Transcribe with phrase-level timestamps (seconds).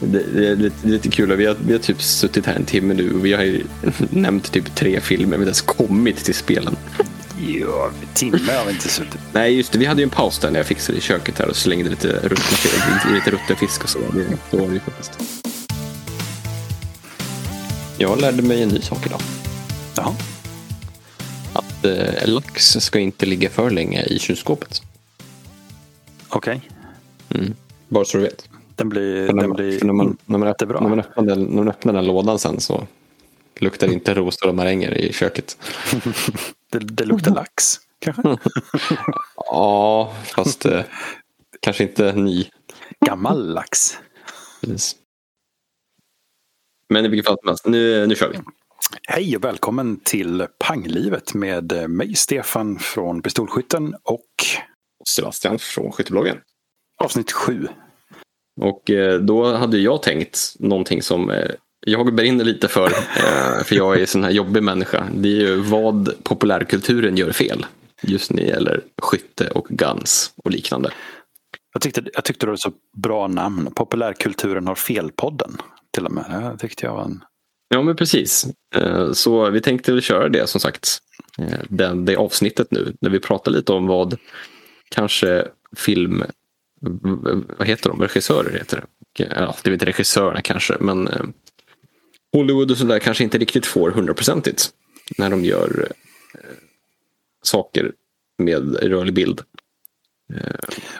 [0.00, 1.36] Det, det, är lite, det är lite kul.
[1.36, 3.64] Vi har, vi har typ suttit här en timme nu och vi har ju
[4.10, 5.26] nämnt typ tre filmer.
[5.26, 6.76] Vi har inte ens kommit till spelen.
[7.46, 9.20] Ja, timme har vi inte suttit.
[9.32, 9.78] Nej, just det.
[9.78, 12.08] Vi hade ju en paus där när jag fixade i köket här och slängde lite
[12.08, 13.98] ruttna lite rutten fisk och så.
[13.98, 15.12] Det, så var det ju faktiskt.
[17.98, 19.20] Jag lärde mig en ny sak idag.
[19.96, 20.14] Jaha.
[21.52, 24.82] Att eh, lax ska inte ligga för länge i kylskåpet.
[26.28, 26.60] Okej.
[27.30, 27.54] Mm.
[27.88, 28.47] Bara så du vet.
[28.78, 30.80] Den blir, den man, blir när, man, när, man, bra.
[30.80, 32.86] när, man öppnar den, när man öppnar den lådan sen så
[33.58, 35.58] luktar det inte rosor och maränger i köket.
[36.72, 38.22] det, det luktar lax, kanske?
[39.36, 40.82] Ja, fast eh,
[41.60, 42.46] kanske inte ny.
[43.06, 43.98] Gammal lax.
[44.60, 44.96] Precis.
[46.88, 48.38] Men i vilket fall som helst, nu, nu kör vi.
[49.08, 54.30] Hej och välkommen till Panglivet med mig Stefan från Pistolskytten och
[55.08, 56.36] Sebastian från Skyttebloggen.
[57.04, 57.68] avsnitt sju.
[58.58, 61.50] Och eh, då hade jag tänkt någonting som eh,
[61.86, 62.86] jag brinner lite för.
[62.86, 65.06] Eh, för jag är sån här jobbig människa.
[65.14, 67.66] Det är ju vad populärkulturen gör fel.
[68.02, 70.90] Just när det gäller skytte och guns och liknande.
[71.72, 73.72] Jag tyckte, jag tyckte det var så bra namn.
[73.74, 75.56] Populärkulturen har fel-podden.
[75.94, 76.24] Till och med.
[76.52, 77.24] Det tyckte jag var en...
[77.68, 78.46] Ja men precis.
[79.12, 80.98] Så vi tänkte väl köra det som sagt.
[81.68, 82.92] Det, det avsnittet nu.
[83.00, 84.16] När vi pratar lite om vad
[84.88, 86.24] kanske film...
[87.58, 88.00] Vad heter de?
[88.02, 89.24] Regissörer heter det.
[89.24, 90.76] Eh, Ja, det vet inte regissörerna kanske.
[90.80, 91.22] Men eh,
[92.32, 94.70] Hollywood och sådär kanske inte riktigt får hundraprocentigt.
[95.18, 95.88] När de gör
[96.34, 96.40] eh,
[97.42, 97.92] saker
[98.38, 99.40] med rörlig bild.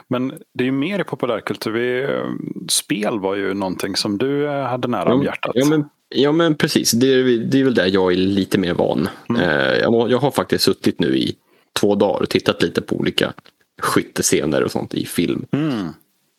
[0.07, 1.71] Men det är ju mer i populärkultur.
[1.71, 2.31] Vi, eh,
[2.69, 5.51] spel var ju någonting som du eh, hade nära om hjärtat.
[5.55, 8.73] Ja, men, ja men precis, det är, det är väl där jag är lite mer
[8.73, 9.09] van.
[9.39, 11.35] Eh, jag, jag har faktiskt suttit nu i
[11.79, 13.33] två dagar och tittat lite på olika
[13.79, 15.45] skyttescener och sånt i film.
[15.51, 15.87] Mm.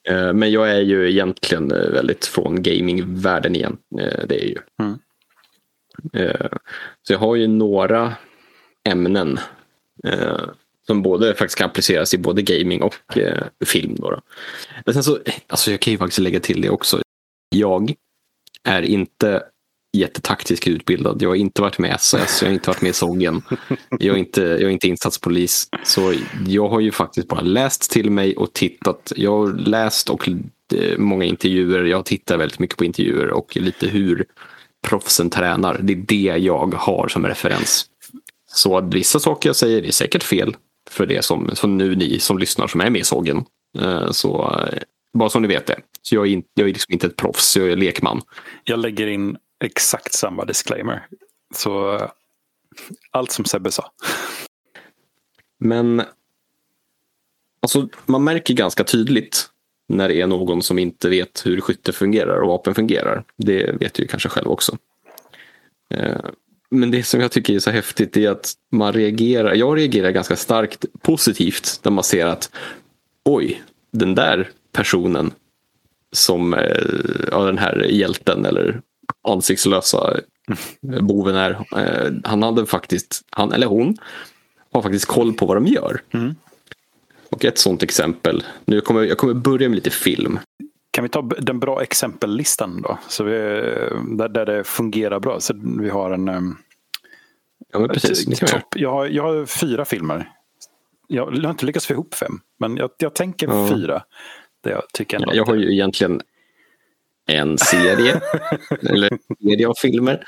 [0.09, 3.77] Eh, men jag är ju egentligen eh, väldigt från gamingvärlden igen.
[4.01, 4.59] Eh, det är ju.
[4.83, 4.99] Mm.
[7.03, 8.15] Så jag har ju några
[8.89, 9.39] ämnen
[10.87, 12.95] som både faktiskt kan appliceras i både gaming och
[13.65, 13.95] film.
[13.99, 14.21] Då då.
[14.85, 17.01] Men sen så, alltså jag kan ju faktiskt lägga till det också.
[17.49, 17.95] Jag
[18.65, 19.43] är inte
[19.93, 21.23] jättetaktiskt utbildad.
[21.23, 23.43] Jag har inte varit med i SS, jag har inte varit med i Soggen.
[23.99, 25.69] Jag är inte, jag är inte insatspolis.
[25.85, 26.15] Så
[26.47, 29.13] jag har ju faktiskt bara läst till mig och tittat.
[29.17, 31.85] Jag har läst och eh, många intervjuer.
[31.85, 34.25] Jag tittar väldigt mycket på intervjuer och lite hur
[34.83, 35.81] proffsen tränar.
[35.83, 37.87] Det är det jag har som referens.
[38.53, 40.57] Så att vissa saker jag säger är säkert fel
[40.91, 43.45] för det som, som nu ni som lyssnar som är med i Soggen.
[43.79, 44.79] Eh, så eh,
[45.19, 45.81] bara som ni vet det.
[46.03, 48.21] Så jag är, in, jag är liksom inte ett proffs, jag är lekman.
[48.65, 51.07] Jag lägger in exakt samma disclaimer.
[51.55, 52.01] Så
[53.11, 53.93] allt som Sebbe sa.
[55.59, 56.03] Men
[57.63, 59.51] alltså, man märker ganska tydligt
[59.89, 63.25] när det är någon som inte vet hur skytte fungerar och vapen fungerar.
[63.37, 64.79] Det vet du ju kanske själv också.
[65.95, 66.21] Eh,
[66.71, 69.55] men det som jag tycker är så häftigt är att man reagerar.
[69.55, 72.51] Jag reagerar ganska starkt positivt när man ser att
[73.25, 75.33] oj, den där personen
[76.13, 78.81] som eh, ja, den här hjälten eller
[79.29, 80.17] ansiktslösa
[81.01, 81.51] boven är.
[81.77, 83.97] eh, Han hade faktiskt, han eller hon
[84.73, 86.01] har faktiskt koll på vad de gör.
[86.11, 86.35] Mm.
[87.31, 90.39] Och ett sånt exempel, nu kommer, jag kommer börja med lite film.
[90.91, 92.99] Kan vi ta den bra exempellistan då?
[93.09, 93.33] Så vi,
[94.19, 95.41] där, där det fungerar bra.
[95.41, 96.29] Så vi har en...
[96.29, 96.57] ehm,
[97.73, 98.41] Ja, men precis.
[98.41, 98.63] Topp.
[98.77, 100.29] Jag, har, jag har fyra filmer.
[101.09, 102.41] Jag har inte lyckats få ihop fem.
[102.59, 103.69] Men jag, jag tänker Ja.
[103.75, 104.03] fyra.
[104.65, 106.21] Det jag tycker ändå Ja, jag har ju egentligen
[107.37, 108.21] en serie,
[108.91, 110.25] eller en serie av filmer.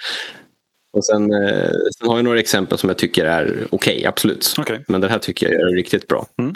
[0.92, 4.54] Och sen, eh, sen har jag några exempel som jag tycker är okej, absolut.
[4.58, 4.84] Okej.
[4.88, 6.26] Men det här tycker jag är riktigt bra.
[6.38, 6.54] Mm.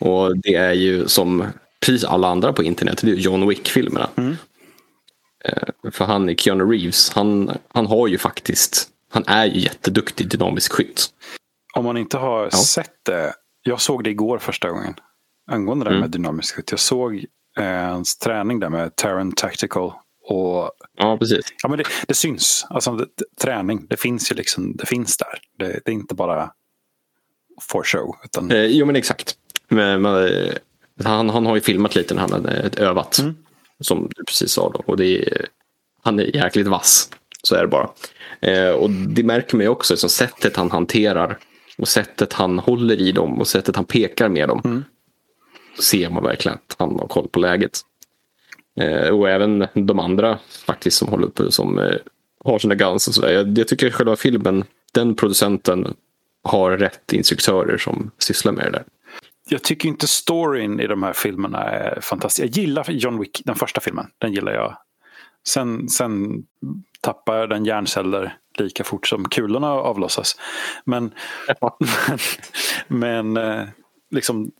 [0.00, 1.44] Och det är ju som
[1.86, 4.10] precis alla andra på internet, det är John Wick-filmerna.
[4.16, 4.36] Mm.
[5.44, 10.72] Eh, För han, Keanu Reeves, han, han har ju faktiskt, han är ju jätteduktig dynamisk
[10.72, 11.06] skytt.
[11.74, 13.32] Om man inte har sett det.
[13.62, 14.94] Jag såg det igår första gången.
[15.50, 16.00] Angående det här Mm.
[16.00, 16.70] med dynamisk skytt.
[16.70, 17.24] Jag såg
[17.64, 19.92] hans träning där med Terran Tactical.
[20.24, 21.46] Och Ja, precis.
[21.62, 22.66] ja, men det, det syns.
[22.70, 23.06] Alltså, det,
[23.42, 24.76] träning, det finns ju liksom.
[24.76, 25.38] Det finns där.
[25.58, 26.50] Det, det är inte bara
[27.60, 28.16] for show.
[28.24, 29.34] Utan, Eh, jo men exakt.
[29.68, 30.54] Men, men, eh,
[31.04, 33.18] han, han har ju filmat lite när han hade övat.
[33.18, 33.36] Mm.
[33.80, 34.70] Som du precis sa.
[34.70, 34.82] Då.
[34.86, 35.46] Och det är,
[36.02, 37.10] han är jäkligt vass.
[37.42, 37.90] Så är det bara.
[38.40, 39.96] Eh, och det märker man ju också.
[39.96, 41.38] Så sättet han hanterar.
[41.78, 43.40] Och sättet han håller i dem.
[43.40, 44.62] Och sättet han pekar med dem.
[44.64, 44.84] Mm.
[45.78, 47.80] Ser man verkligen att han har koll på läget.
[48.80, 51.50] Eh, och även de andra faktiskt som håller på.
[51.50, 51.96] Som eh,
[52.44, 53.32] har sina guns och sådär.
[53.32, 54.64] Jag, jag tycker själva filmen.
[54.92, 55.94] Den producenten
[56.42, 58.84] har rätt instruktörer som sysslar med det där.
[59.48, 62.48] jag tycker inte storyn i de här filmerna är fantastisk.
[62.48, 64.06] Jag gillar John Wick, den första filmen.
[64.18, 64.78] Den gillar jag.
[65.48, 66.42] Sen, sen
[67.00, 70.36] tappar den hjärnceller lika fort som kulorna avlossas.
[70.84, 71.14] Men,
[72.88, 73.68] men, men eh,
[74.10, 74.50] liksom,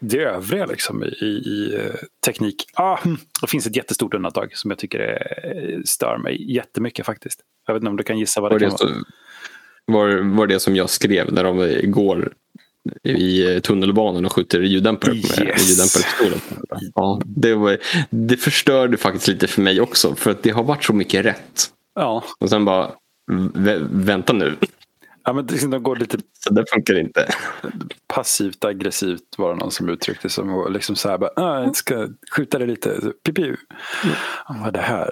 [0.00, 1.94] det övriga liksom, i, i eh,
[2.26, 2.64] teknik.
[2.74, 2.98] Ah,
[3.40, 7.40] det finns ett jättestort undantag som jag tycker är, stör mig jättemycket faktiskt.
[7.66, 8.94] Jag vet inte om du kan gissa vad det, Var kan det, vara.
[8.94, 9.04] så,
[9.92, 12.32] var, var det som jag skrev när de går
[13.02, 15.68] i tunnelbanan och skjuter ljuddämpare med Yes.
[15.70, 16.40] ljuddämparpistolen?
[16.94, 17.78] Ja, det, var,
[18.10, 21.70] det förstörde faktiskt lite för mig också för att det har varit så mycket rätt.
[21.94, 22.90] Ja, Och sen bara,
[23.54, 24.56] vä- vänta nu,
[25.26, 27.28] ja men det- de går lite så det funkar inte.
[28.06, 31.76] passivt aggressivt var det någon som uttryckte som och liksom så här bara, ah, jag
[31.76, 33.56] ska skjuta det lite, Så, piu, piu.
[34.48, 35.10] Ja, Vad det här?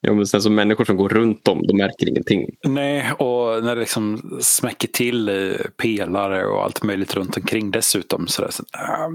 [0.00, 2.46] Ja, men sen så människor som går runt dem, de märker ingenting.
[2.64, 8.26] Nej, och när det liksom smäcker till i pelare och allt möjligt runt omkring dessutom.
[8.28, 9.08] Så där, så, ah,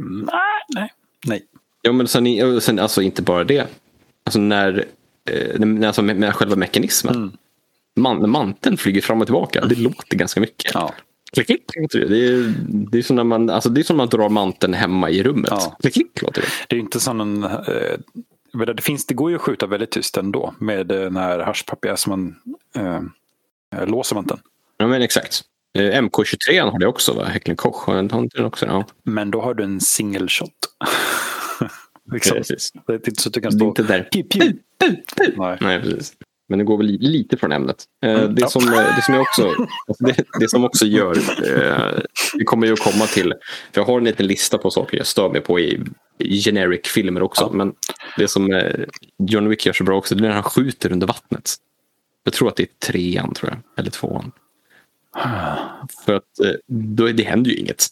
[0.75, 0.90] nej,
[1.25, 1.44] nej.
[1.81, 3.68] Ja, men sen, sen alltså inte bara det.
[4.24, 4.86] Alltså när,
[5.30, 7.16] eh, när- alltså med, med själva mekanismen.
[7.16, 7.31] Mm.
[7.95, 10.72] Man, manteln flyger fram och tillbaka, det låter ganska mycket.
[10.74, 10.94] Ja.
[11.34, 12.28] Klick, klick, låter det.
[12.28, 12.54] Är,
[12.92, 15.51] det, är som när man, alltså det är som man drar manteln hemma i rummet.
[15.51, 15.78] Ja.
[15.81, 16.48] Klick, klick, låter det.
[16.69, 17.44] Det är inte som en...
[17.44, 21.40] Eh, det, finns, det går ju att skjuta väldigt tyst ändå med eh, den här
[21.40, 22.36] haschpapier som man
[23.75, 24.40] eh, låser manteln.
[24.78, 25.42] Ja, men exakt.
[25.78, 27.25] Eh, MK23 har det också, va?
[27.25, 28.66] Häcklen Koch har den också?
[28.66, 30.51] Ja, Men då har du en single shot.
[32.12, 32.38] liksom.
[32.38, 32.72] precis.
[32.88, 33.68] Det är inte så att du kan Det är stå...
[33.68, 34.04] inte där.
[34.04, 34.54] Piu, piu.
[35.38, 35.57] Nej.
[35.62, 36.13] Nej, precis.
[36.50, 37.84] Men det går li- lite från ämnet.
[38.06, 38.48] Eh, Mm, det, ja.
[38.48, 39.48] som, eh, det, som jag också,
[39.88, 41.18] alltså det, det som också gör,
[41.57, 42.00] eh,
[42.38, 43.34] vi kommer ju att komma till,
[43.72, 45.81] för jag har en liten lista på saker jag stör mig på i,
[46.45, 47.44] generic filmer också.
[47.51, 47.57] Ja.
[47.57, 47.74] Men
[48.18, 48.86] det som eh,
[49.28, 51.51] John Wick gör så bra också, det är när han skjuter under vattnet.
[52.24, 54.31] Jag tror att det är trean, tror jag, eller tvåan.
[56.06, 57.88] För att eh, då, det händer ju inget.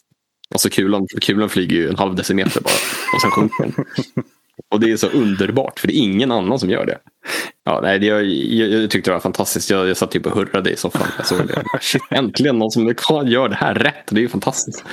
[0.50, 2.74] Alltså kulan, kulan flyger ju en halv decimeter bara
[3.14, 3.84] och sen sjunker den.
[4.72, 6.98] Och det är så underbart för det är ingen annan som gör det.
[7.64, 9.70] Ja, nej, det, jag, jag, jag tyckte det var fantastiskt.
[9.70, 11.08] Jag, jag satt typ och hurrade i soffan.
[11.16, 11.64] Jag såg det.
[11.80, 12.94] Shit, äntligen någon som
[13.26, 14.06] gör det här rätt.
[14.10, 14.84] Det är ju fantastiskt.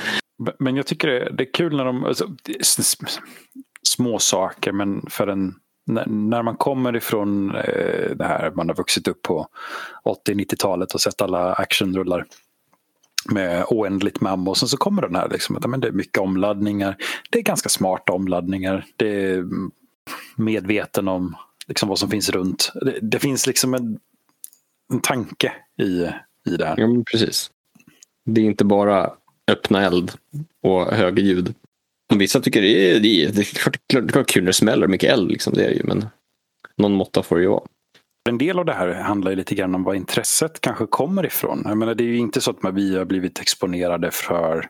[0.58, 2.04] Men jag tycker det, det är kul när de...
[2.04, 2.28] Alltså,
[3.82, 5.54] små saker men för en...
[5.86, 9.46] När, när man kommer ifrån eh, det här man har vuxit upp på
[10.28, 12.26] 80-90-talet och sett alla actionrullar
[13.28, 14.50] med oändligt med ammo.
[14.50, 16.96] Och sen så kommer den här liksom, att, men det är mycket omladdningar.
[17.30, 18.86] Det är ganska smarta omladdningar.
[18.96, 19.44] Det är
[20.36, 21.36] medveten om
[21.68, 22.72] liksom, vad som finns runt.
[22.74, 23.98] Det, det finns liksom en,
[24.92, 25.52] en tanke
[25.82, 26.06] i,
[26.50, 26.74] i det här.
[26.78, 27.50] Ja, men precis.
[28.24, 29.12] Det är inte bara
[29.50, 30.12] öppna eld
[30.62, 31.54] och höga ljud.
[32.14, 34.88] Vissa tycker det är, det är, det är klart, klart, klart kul när det smäller
[34.88, 35.30] mycket eld.
[35.30, 36.06] Liksom, det är ju, men
[36.76, 37.62] någon måtta får det ju vara.
[38.28, 41.62] En del av det här handlar ju lite grann om var intresset kanske kommer ifrån.
[41.64, 44.68] Jag menar, det är ju inte så att vi har blivit exponerade för,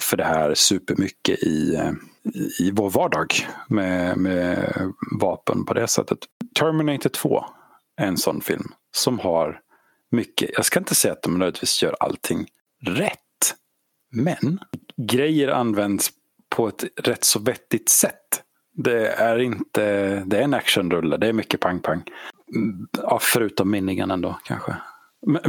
[0.00, 1.80] för det här supermycket i,
[2.60, 3.34] i vår vardag
[3.68, 4.72] med, med
[5.20, 6.18] vapen på det sättet.
[6.58, 7.44] Terminator 2
[7.96, 9.60] är en sån film som har
[10.10, 12.46] mycket, jag ska inte säga att de nödvändigtvis gör allting
[12.82, 13.54] rätt.
[14.10, 14.58] Men
[14.96, 16.10] grejer används
[16.48, 18.42] på ett rätt så vettigt sätt.
[18.72, 22.02] Det är inte, det är en actionrulle, det är mycket pang-pang.
[23.02, 24.76] Ja, förutom minningen ändå kanske.
[25.26, 25.40] Men,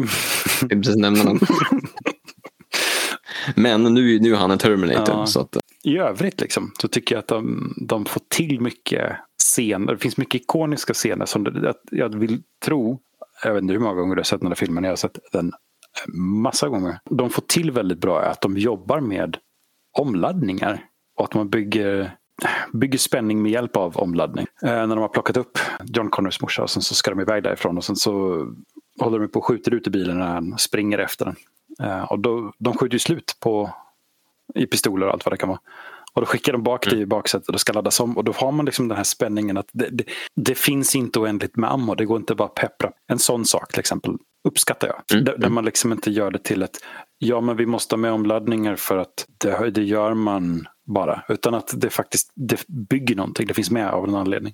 [0.62, 1.40] Jag precis nämna den.
[3.56, 5.16] Men nu, nu är han en Terminator.
[5.16, 5.25] Ja.
[5.25, 9.94] Så att, I övrigt liksom, så tycker jag att de, de får till mycket scener.
[9.94, 13.00] Det finns mycket ikoniska scener som det, jag vill tro,
[13.44, 15.19] jag vet inte hur många gånger du har sett den här filmen, jag har sett
[15.31, 15.52] den
[16.14, 17.00] massa gånger.
[17.09, 19.38] De får till väldigt bra att de jobbar med
[19.97, 20.85] omladdningar
[21.18, 22.16] och att man bygger,
[22.74, 24.48] bygger spänning med hjälp av omladdning.
[24.62, 27.44] Eh, när de har plockat upp John Connors morsa och sen så ska de iväg
[27.44, 28.46] därifrån och sen så
[29.00, 31.36] håller de på och skjuter ut i bilen när han springer efter den.
[31.88, 33.72] Eh, och då, de skjuter ju slut på
[34.56, 35.60] i pistoler och allt vad det kan vara.
[36.14, 38.18] Och då skickar de bak det i baksätet och ska laddas om.
[38.18, 40.04] Och då har man liksom den här spänningen att det, det,
[40.36, 41.96] det finns inte oändligt med ammo.
[41.96, 42.92] Det går inte bara att peppra.
[43.08, 45.02] En sån sak till exempel uppskattar jag.
[45.14, 45.26] Mm.
[45.26, 46.78] Där, där man liksom inte gör det till ett
[47.19, 51.23] ja men vi måste ha med omladdningar för att det, det gör man bara.
[51.30, 53.47] Utan att det faktiskt det bygger någonting.
[53.47, 54.54] Det finns med av en anledning.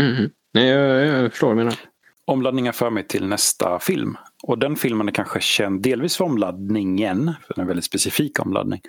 [0.00, 0.30] Mhm.
[0.54, 1.78] Nej, jag, jag förstår vad du menar.
[2.26, 4.16] Omladdningar för mig till nästa film.
[4.42, 8.80] Och den filmen är kanske känd delvis för omladdningen, för en väldigt specifik omladdning.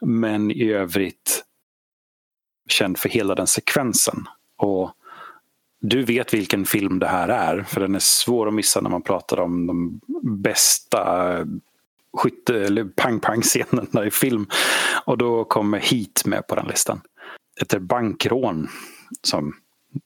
[0.00, 1.44] Men i övrigt
[2.68, 4.24] känd för hela den sekvensen.
[4.56, 4.92] Och
[5.80, 9.02] du vet vilken film det här är, för den är svår att missa när man
[9.02, 10.00] pratar om de
[10.42, 11.34] bästa
[12.18, 14.46] skytte eller pang-pang-scenen i film.
[15.04, 17.00] Och då kommer Heat med på den listan.
[17.60, 18.68] Ett bankrån
[19.22, 19.54] som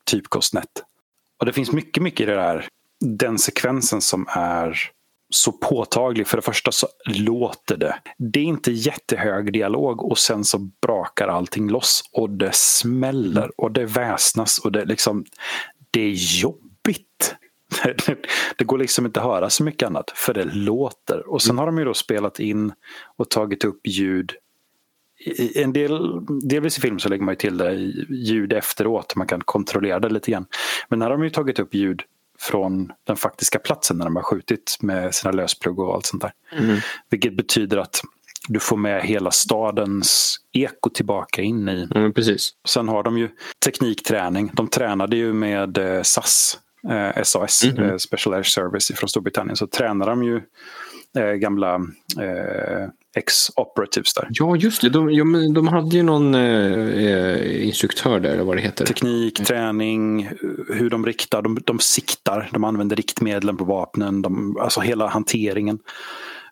[0.05, 0.83] typ går snett.
[1.39, 2.69] Och det finns mycket, mycket i det där.
[3.01, 4.91] Den sekvensen som är
[5.35, 6.27] så påtaglig.
[6.27, 7.95] För det första så låter det.
[8.19, 13.73] Det är inte jättehög dialog och sen så brakar allting loss och det smäller och
[13.73, 15.25] det väsnas och det liksom
[15.91, 17.37] det är jobbigt.
[18.57, 21.29] Det går liksom inte att höra så mycket annat för det låter.
[21.29, 22.73] Och sen har de ju då spelat in
[23.17, 24.33] och tagit upp ljud.
[25.25, 27.75] I en del, delvis i film så lägger man ju till det
[28.09, 29.17] ljud efteråt.
[29.17, 30.47] Man kan kontrollera det lite grann.
[30.89, 32.03] Men här har de ju tagit upp ljud
[32.39, 36.33] från den faktiska platsen när de har skjutit med sina lösplugg och allt sånt där.
[36.53, 36.79] Mm.
[37.11, 38.01] Vilket betyder att
[38.49, 41.89] du får med hela stadens eko tillbaka in i.
[41.95, 42.51] Mm, precis.
[42.69, 43.29] Sen har de ju
[43.65, 44.51] teknikträning.
[44.55, 46.59] De tränade ju med eh, SAS,
[46.91, 47.91] eh, SAS, mm -hmm.
[47.91, 49.57] eh, Special Air Service från Storbritannien.
[49.57, 50.41] Så tränar de ju
[51.17, 51.75] eh, gamla
[52.21, 54.29] eh, ex-operatives där.
[54.31, 54.89] Ja, just det.
[54.89, 55.25] De, ja,
[55.55, 58.85] de hade ju någon eh, instruktör där, eller vad det heter.
[58.87, 59.47] Teknik, mm.
[59.47, 60.31] träning,
[60.69, 61.43] hur de riktar.
[61.43, 64.23] De, de siktar, de använder riktmedlen på vapnen.
[64.23, 65.79] De, alltså hela hanteringen.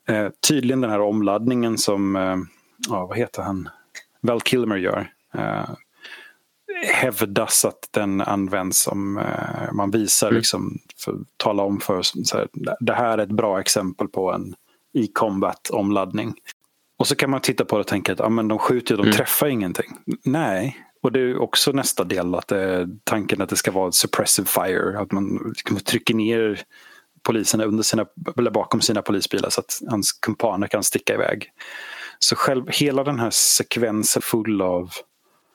[0.08, 2.36] Eh, tydligen den här omladdningen som, eh,
[2.88, 3.68] ja, vad heter han,
[4.20, 5.10] Val Kilmer gör.
[6.82, 10.36] Eh, hävdas att den används som eh, man visar, mm.
[10.36, 12.48] liksom, för tala om för så här,
[12.80, 14.54] det här är ett bra exempel på en
[14.92, 16.34] i combat omladdning.
[16.98, 19.02] Och så kan man titta på det och tänka att ja, men de skjuter, de
[19.02, 19.12] mm.
[19.12, 19.96] träffar ingenting.
[20.24, 24.48] Nej, och det är också nästa del, att det, tanken att det ska vara suppressive
[24.48, 25.00] fire.
[25.00, 26.62] Att man liksom trycker ner
[27.22, 28.06] poliserna under sina,
[28.38, 31.52] eller bakom sina polisbilar så att hans kumpaner kan sticka iväg.
[32.18, 34.90] Så själv, hela den här sekvensen full av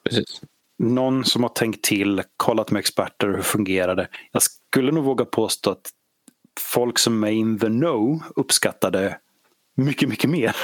[0.04, 0.40] Precis.
[0.78, 4.08] Någon som har tänkt till, kollat med experter hur fungerar det.
[4.32, 5.90] Jag skulle nog våga påstå att
[6.60, 9.18] folk som är in the know uppskattade
[9.76, 10.56] mycket, mycket mer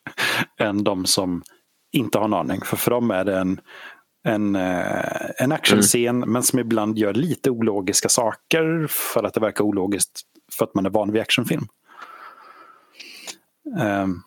[0.60, 1.42] än de som
[1.92, 2.60] inte har en aning.
[2.60, 3.60] För för dem är det en,
[4.24, 6.32] en, eh, en actionscen mm.
[6.32, 10.20] men som ibland gör lite ologiska saker för att det verkar ologiskt
[10.52, 11.66] för att man är van vid actionfilm.
[13.80, 14.22] Um,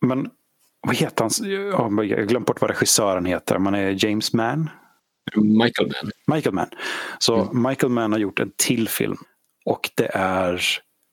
[0.00, 0.30] men
[0.86, 1.50] vad heter han?
[1.60, 3.58] Jag har glömt bort vad regissören heter.
[3.58, 4.70] Man är James Mann.
[5.36, 6.10] Michael Mann.
[6.36, 6.68] Michael Mann.
[7.18, 7.62] Så mm.
[7.62, 9.16] Michael Mann har gjort en till film.
[9.64, 10.62] Och det är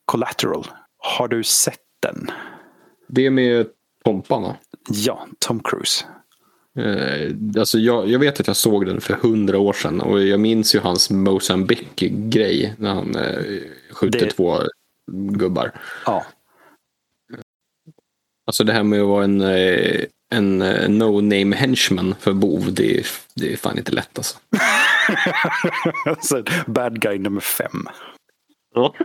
[0.06, 0.68] Collateral.
[0.98, 2.32] Har du sett den?
[3.08, 3.68] Det är med
[4.04, 4.56] Tompan va?
[4.90, 6.06] Ja, Tom Cruise.
[6.78, 10.40] Eh, alltså jag, jag, vet att jag såg den för hundra år sedan och jag
[10.40, 13.44] minns ju hans Mozambique-grej när han eh,
[13.92, 14.32] skjuter det...
[14.32, 14.58] två
[15.12, 15.72] gubbar.
[16.06, 16.26] Ja.
[18.50, 23.00] Alltså det här med att vara en, eh, en eh, no-name henchman för bov, det
[23.00, 24.38] är, det är fan inte lätt alltså.
[26.06, 27.88] alltså bad guy nummer fem.
[28.75, 28.96] Ja.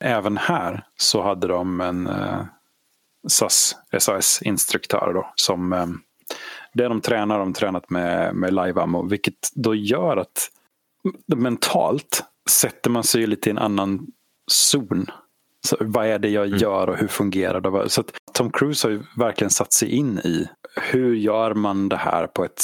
[0.00, 2.44] Även här så hade de en uh,
[3.28, 6.02] SAS, SAS-instruktör då som um,
[6.74, 9.08] det de tränar, de tränat med, med live-ammo.
[9.08, 10.50] Vilket då gör att
[11.36, 14.06] mentalt sätter man sig lite i en annan
[14.50, 15.06] zon.
[15.66, 16.58] Så vad är det jag mm.
[16.58, 17.90] gör och hur fungerar det?
[17.90, 20.48] Så Tom Cruise har ju verkligen satt sig in i
[20.80, 22.62] hur gör man det här på ett,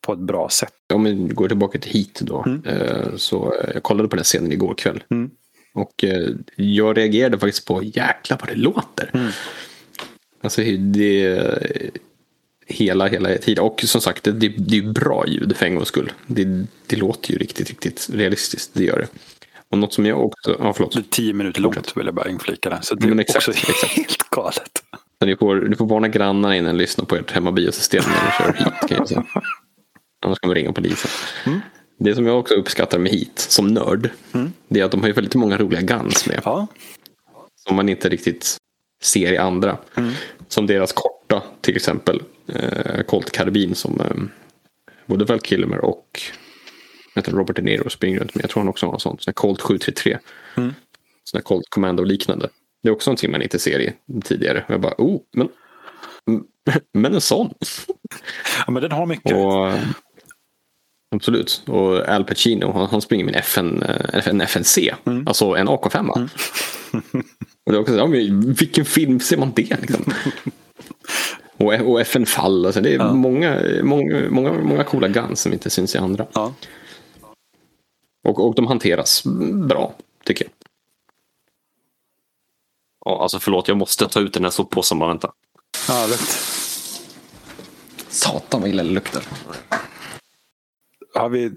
[0.00, 0.74] på ett bra sätt.
[0.94, 2.44] Om vi går tillbaka till hit då.
[2.46, 2.64] Mm.
[2.64, 5.04] Eh, så eh, jag kollade på den scenen igår kväll.
[5.10, 5.30] Mm.
[5.74, 9.10] Och eh, jag reagerade faktiskt på jäklar vad det låter.
[9.14, 9.30] Mm.
[10.42, 11.48] Alltså det,
[12.66, 13.64] hela, hela tiden.
[13.64, 16.12] Och som sagt, det, det, det är bra ljud för en gångs skull.
[16.26, 18.70] Det, det låter ju riktigt, riktigt realistiskt.
[18.74, 19.08] Det gör det.
[19.70, 20.56] Och något som jag också...
[20.58, 20.92] Ja, förlåt.
[20.92, 22.78] Det är tio minuter långt vill jag bara inflika det.
[22.82, 23.92] Så det är exakt, också exakt.
[23.92, 24.82] helt galet.
[25.20, 28.32] Så ni, får, ni får varna grannarna innan ni lyssnar på ert hemmabiosystem när ni
[28.38, 28.88] kör hit.
[28.88, 29.24] Kan jag säga.
[30.24, 31.10] Annars kan man ringa polisen.
[31.46, 31.60] Mm.
[31.98, 34.10] Det som jag också uppskattar med hit som nörd.
[34.32, 34.52] Mm.
[34.68, 36.40] Det är att de har väldigt många roliga guns med.
[36.44, 36.66] Ja.
[37.66, 38.56] Som man inte riktigt
[39.02, 39.78] ser i andra.
[39.94, 40.12] Mm.
[40.48, 44.16] Som deras korta till exempel eh, Colt karbin som eh,
[45.06, 46.20] både Val Kilmer och
[47.18, 48.42] heter Robert De Niro springer runt med.
[48.44, 49.22] Jag tror han också har något sånt.
[49.22, 50.18] Sån Colt 733.
[50.56, 50.74] Mm.
[51.24, 52.48] Sån Colt Commando liknande.
[52.82, 53.92] Det är också någonting man inte ser i
[54.24, 54.64] tidigare.
[54.68, 55.48] Jag bara, oh, men,
[56.94, 57.54] men en sån.
[58.66, 59.32] Ja, men den har mycket.
[59.32, 59.72] Och,
[61.14, 61.62] absolut.
[61.66, 64.94] Och Al Pacino, han, han springer med en, FN, eh, en FNC.
[65.06, 65.28] Mm.
[65.28, 66.16] Alltså en AK5.
[66.16, 66.28] Mm.
[67.66, 69.80] och det också, ja, men, vilken film ser man det?
[69.80, 70.04] Liksom?
[71.58, 72.66] Och, och FN Fall.
[72.66, 73.12] Alltså det är ja.
[73.12, 76.26] många, många, många, många coola guns som inte syns i andra.
[76.32, 76.54] Ja.
[78.28, 79.22] Och, och de hanteras
[79.68, 79.94] bra,
[80.24, 80.52] tycker jag.
[83.04, 85.08] Ja, alltså förlåt, jag måste ta ut den här soppåsen bara.
[85.08, 85.32] Vänta.
[85.88, 86.20] Ja, vet.
[88.08, 89.22] Satan vad illa det luktar.
[91.14, 91.52] Har vi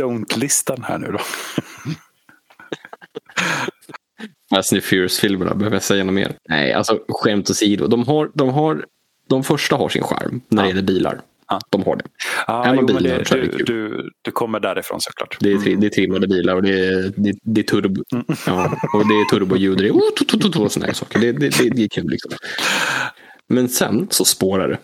[0.00, 1.18] don't-listan här nu då?
[4.50, 6.36] Fast and Furious-filmerna, behöver jag säga något mer?
[6.48, 7.86] Nej, alltså skämt åsido.
[7.86, 8.86] De har, de har
[9.28, 11.20] de första har sin skärm när det gäller bilar.
[11.48, 11.60] Ja.
[11.70, 12.04] De har det.
[12.46, 15.36] Ja, jo, bilar, det, du, du, du, kommer därifrån såklart.
[15.40, 15.80] Det är, mm.
[15.80, 18.04] det är trimmade bilar och det är, det, det är turbo.
[18.12, 18.24] Mm.
[18.46, 21.18] Ja, och det är turboljud och, och sådana saker.
[21.18, 22.32] Det, det, det, det är kul liksom.
[23.48, 24.78] Men sen så spårar det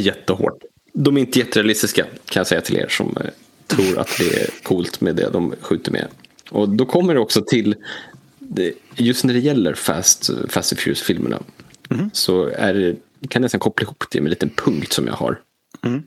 [0.00, 0.58] jättehårt.
[0.92, 3.16] De är inte jätterealistiska kan jag säga till er som
[3.66, 6.06] tror att det är coolt med det de skjuter med.
[6.50, 7.74] Och då kommer det också till,
[8.38, 11.42] det, just när det gäller Fast, Fast and Furious-filmerna,
[12.12, 12.96] så är det,
[13.28, 15.40] kan jag nästan koppla ihop det med en liten punkt som jag har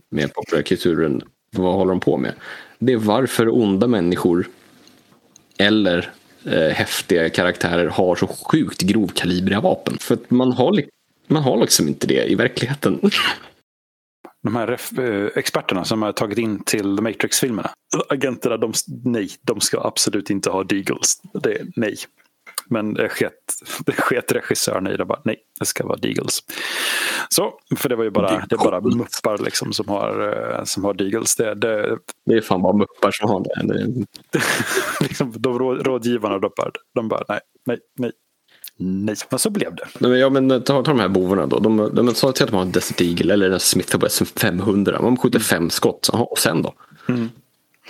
[0.10, 1.22] med populärkulturen.
[1.52, 2.34] Vad håller de på med?
[2.80, 4.48] Det är varför onda människor
[5.58, 6.12] eller
[6.44, 9.98] eh, häftiga karaktärer har så sjukt grovkalibriga vapen.
[10.00, 10.84] För att man har,
[11.28, 13.00] man har liksom inte det i verkligheten.
[14.44, 17.70] De här eh, experterna som har tagit in till The Matrix-filmerna.
[18.10, 21.22] Agenterna, de, nej, de ska absolut inte ha Deagles.
[21.34, 21.96] Det nej.
[22.70, 23.34] Men det sket,
[23.86, 25.06] det sket regissören i det.
[25.06, 26.40] Bara, nej, det ska vara Deagles.
[27.30, 30.84] Så, för det var ju bara, det är bara muppar liksom som har, eh, som
[30.84, 31.36] har Deagles.
[31.36, 33.74] Det, det, Det är fan bara muppar som har det.
[33.74, 34.42] det.
[35.08, 38.12] liksom, de rå- rådgivarna de bara, de bara nej, nej, nej.
[38.80, 39.88] Nej, men så blev det.
[40.00, 41.60] Nej, men, ja, men ta, ta de här bovarna då.
[41.60, 45.02] De, de, sa till att de har en Desert Eagle eller en Smith Wesson 500.
[45.02, 46.10] Man skjuter fem skott.
[46.14, 46.74] Jaha, och sen då?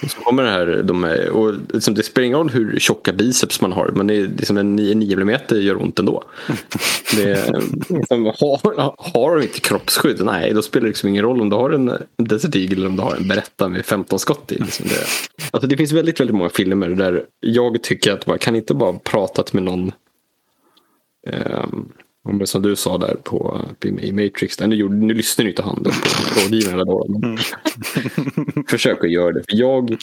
[0.03, 0.83] Och så kommer det här.
[0.83, 3.91] De är, och liksom, det spelar ingen roll hur tjocka biceps man har.
[3.95, 6.23] Men det är, liksom en 9, 9 mm gör ont ändå.
[7.15, 10.25] Det är, liksom, har, har de inte kroppsskydd?
[10.25, 12.95] Nej, då spelar det liksom ingen roll om du har en Desert Eagle eller om
[12.95, 14.55] du har en Beretta med 15 skott i.
[14.55, 15.05] Liksom det,
[15.51, 18.93] alltså, det finns väldigt, väldigt många filmer där jag tycker att man kan inte bara
[18.93, 19.91] pratat med någon
[21.27, 21.93] Um,
[22.27, 25.63] om det som du sa där på, i Matrix, där, nu, gjorde, nu lyssnar inte
[25.63, 25.91] han på
[26.41, 27.05] rådgivarna då.
[27.07, 27.37] Men
[28.67, 29.43] försök att göra det.
[29.49, 29.97] För jag,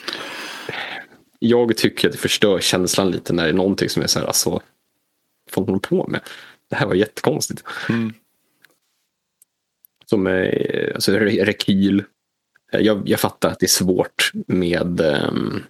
[1.38, 4.26] jag tycker att det förstör känslan lite när det är någonting som är så här,
[4.26, 4.61] alltså,
[5.54, 6.21] vad håller på med?
[6.71, 7.62] Det här var jättekonstigt.
[10.07, 12.04] Som är, alltså re- rekyl.
[12.73, 15.64] Jag, jag fattar att det är svårt med um,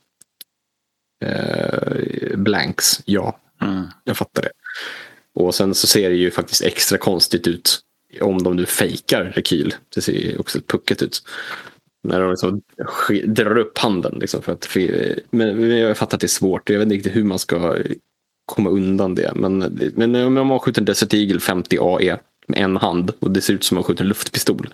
[1.24, 3.38] eh, blanks, ja.
[3.60, 3.84] Mm.
[4.04, 4.50] Jag fattar det.
[5.34, 7.80] Och sen så ser det ju faktiskt extra konstigt ut
[8.20, 9.74] om de nu fejkar rekyl.
[9.94, 11.22] Det ser ju också pucket ut.
[12.02, 12.62] När de liksom
[13.24, 14.18] drar upp handen.
[14.20, 14.76] Liksom för att,
[15.30, 16.70] men men jag fattar att det är svårt.
[16.70, 17.78] Jag vet inte riktigt hur man ska
[18.46, 19.32] komma undan det.
[19.34, 19.58] Men,
[19.94, 23.54] men om man skjuter en Desert Eagle 50 AE med en hand och det ser
[23.54, 24.68] ut som att man skjuter en luftpistol.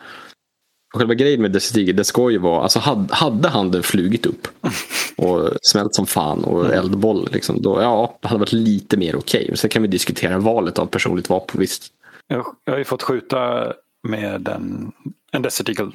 [0.92, 4.48] Och själva grejen med Eagle, det ska ju vara, alltså hade, hade handen flugit upp
[5.16, 9.44] och smält som fan och eldboll, liksom, då, ja, det hade varit lite mer okej.
[9.48, 11.92] Men sen kan vi diskutera valet av personligt vapen, visst.
[12.26, 13.72] Jag, jag har ju fått skjuta
[14.08, 14.92] med en,
[15.32, 15.92] en Desert Eagle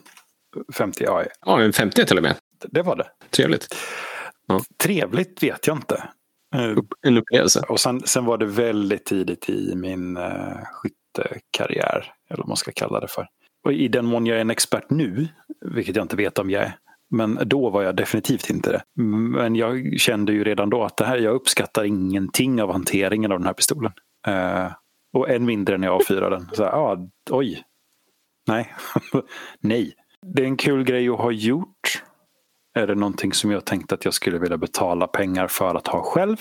[0.74, 1.28] 50 AI.
[1.46, 2.36] Ja, en 50 till och med.
[2.68, 3.08] Det var det.
[3.30, 3.76] Trevligt.
[4.84, 6.04] Trevligt vet jag inte.
[6.56, 6.78] Eh,
[7.08, 7.64] En upplevelse.
[7.70, 12.14] Och sen, sen var det väldigt tidigt i min uh, skyttekarriär.
[12.30, 13.28] Eller vad man ska kalla det för.
[13.66, 15.28] Och i den mån jag är en expert nu,
[15.62, 16.78] vilket jag inte vet om jag är.
[17.10, 18.84] Men då var jag definitivt inte det.
[19.04, 23.40] Men jag kände ju redan då att det här, jag uppskattar ingenting av hanteringen av
[23.40, 23.92] den här pistolen.
[24.28, 24.72] Eh,
[25.14, 26.50] och än mindre när jag avfyrar den.
[26.54, 27.64] Så här, ah, oj.
[28.48, 28.76] Nej.
[29.60, 29.94] Nej.
[30.22, 32.04] Det är en kul grej att ha gjort.
[32.74, 36.04] Är det någonting som jag tänkte att jag skulle vilja betala pengar för att ha
[36.04, 36.38] själv?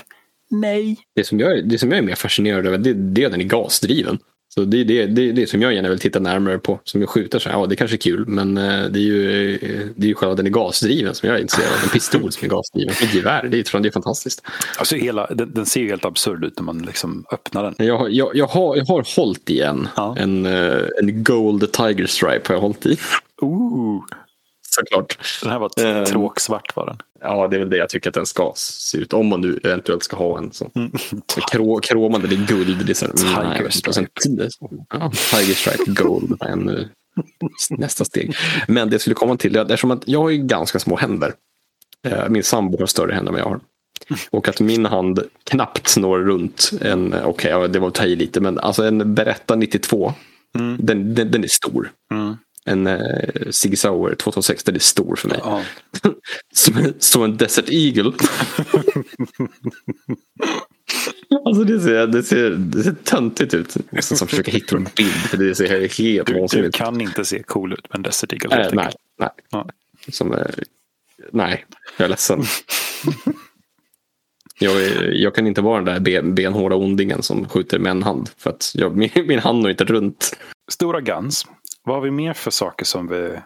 [0.50, 0.98] Nej.
[1.14, 3.44] Det som jag, det som jag är mer fascinerad över, det, det är den är
[3.44, 4.18] gasdriven.
[4.54, 6.80] Så det är det, det, det som jag gärna vill titta närmare på.
[6.84, 8.24] Som jag skjuter så här, ja det kanske är kul.
[8.26, 11.38] Men eh, det är ju, eh, det är ju själva den är gasdriven som jag
[11.38, 11.78] är intresserad av.
[11.82, 12.94] En pistol som är gasdriven.
[13.02, 14.42] Ett gevär, det är, det är fantastiskt.
[14.78, 17.86] Alltså hela, den, den ser ju helt absurd ut när man liksom öppnar den.
[17.86, 19.88] Jag, har- jag, jag, har, jag har hållit i en.
[19.96, 20.16] Ja.
[20.18, 22.96] En, eh, en Gold Tiger Stripe har jag hållit i.
[23.42, 24.04] Ooh,
[24.74, 25.18] Såklart.
[25.42, 26.04] den här var Ehm.
[26.04, 26.96] tråksvart var den.
[27.20, 29.12] Ja, det är väl det jag tycker att den ska se ut.
[29.12, 30.52] Om man nu eventuellt ska ha en.
[30.52, 30.70] Så.
[31.52, 32.86] Krå, kromande, det är guld.
[32.86, 33.16] Det är så, mm,
[33.56, 34.48] Tiger sen- Stripe.
[34.92, 36.42] ja, Tiger Stripe Gold.
[36.42, 36.84] En, eh,
[37.70, 38.36] nästa steg.
[38.68, 41.32] Men det jag skulle komma till, eftersom att jag har ju ganska små händer.
[42.06, 43.60] Eh, Min sambo har större händer än jag har.
[44.30, 48.04] Och att min hand knappt når runt en, eh, okej, ja, det var att ta
[48.04, 50.12] i lite, men alltså en Beretta 92,
[50.78, 51.90] den, den, den är stor.
[52.12, 52.36] Mm.
[52.64, 55.38] En eh, Sig Sauer 2006, den är stor för mig.
[55.42, 55.62] Ja.
[56.54, 58.12] Som, en- som en Desert Eagle.
[61.44, 63.76] alltså det ser, det, ser, det ser töntigt ut.
[64.00, 65.10] Som försöker hitta en bild.
[65.12, 66.74] För det ser helt Du, du vansinnigt ut.
[66.74, 68.64] kan inte se cool ut med en Desert Eagle.
[68.66, 69.30] Äh, nej, nej.
[69.50, 69.68] Ja.
[70.12, 70.46] Som, eh,
[71.32, 71.64] nej,
[71.96, 72.42] jag är ledsen.
[74.58, 74.72] Jag,
[75.14, 78.30] jag kan inte vara den där ben, benhårda ondingen som skjuter med en hand.
[78.36, 80.36] För att jag, min, min hand når inte runt.
[80.70, 81.46] Stora Guns.
[81.84, 83.38] Vad har vi mer för saker som vi...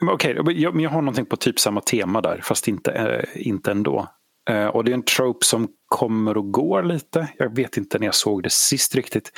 [0.00, 3.70] Okej, jag, men jag har någonting på typ samma tema där, fast inte, eh, inte
[3.70, 4.08] ändå.
[4.50, 7.28] Eh, och det är en trope som kommer och går lite.
[7.38, 9.32] Jag vet inte när jag såg det sist riktigt.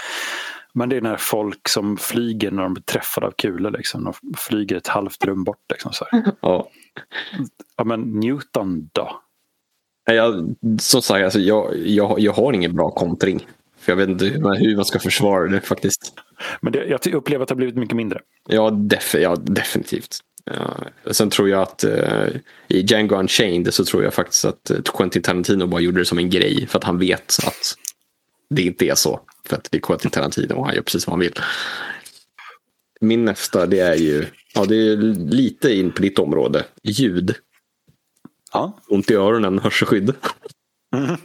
[0.74, 3.70] Men det är när folk som flyger när de blir träffade av kulor.
[3.70, 4.04] Liksom.
[4.04, 5.64] De flyger ett halvt rum bort.
[5.72, 6.06] Liksom, så.
[6.40, 6.68] Ja.
[7.76, 9.20] Ja, men Newton då?
[10.04, 13.46] Jag, som sagt, alltså, jag, jag, jag har ingen bra kontring.
[13.80, 16.12] För jag vet inte hur man, ska försvara det faktiskt.
[16.60, 18.20] Men det, jag upplever att det har blivit mycket mindre.
[18.48, 20.18] Ja, def, ja definitivt.
[20.44, 22.28] Ja, sen tror jag att uh,
[22.68, 26.18] i Django Unchained så tror jag faktiskt att uh, Quentin Tarantino bara gjorde det som
[26.18, 27.74] en grej för att han vet att
[28.50, 29.20] det inte är så.
[29.46, 31.34] För att det är Quentin Tarantino och han gör precis vad han vill.
[33.00, 34.96] Min nästa det är ju, ja det är
[35.30, 37.34] lite in på ditt område, ljud.
[38.52, 38.80] Ja.
[38.88, 40.14] Ont i öronen, hörselskydd.
[40.96, 41.16] Mm.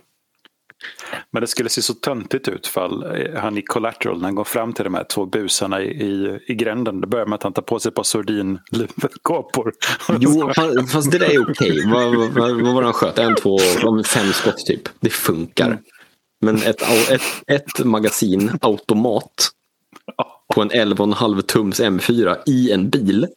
[1.32, 4.44] Men det skulle se så töntigt ut fall eh, han i Collateral när han går
[4.44, 7.02] fram till de här två busarna i, i, i gränden.
[7.02, 9.74] Det börjar med att han tar på sig ett par sordinluvkåpor.
[10.20, 10.52] Jo,
[10.88, 11.84] fast det där är okej.
[11.88, 13.20] Vad, vad, vad var det han sköt?
[13.20, 13.60] En, två,
[14.06, 14.90] fem skott typ.
[15.00, 15.66] Det funkar.
[15.66, 15.80] Mm.
[16.42, 19.52] Men ett, ett, ett magasin automat
[20.54, 23.28] på en 11,5 tums M4 i en bil.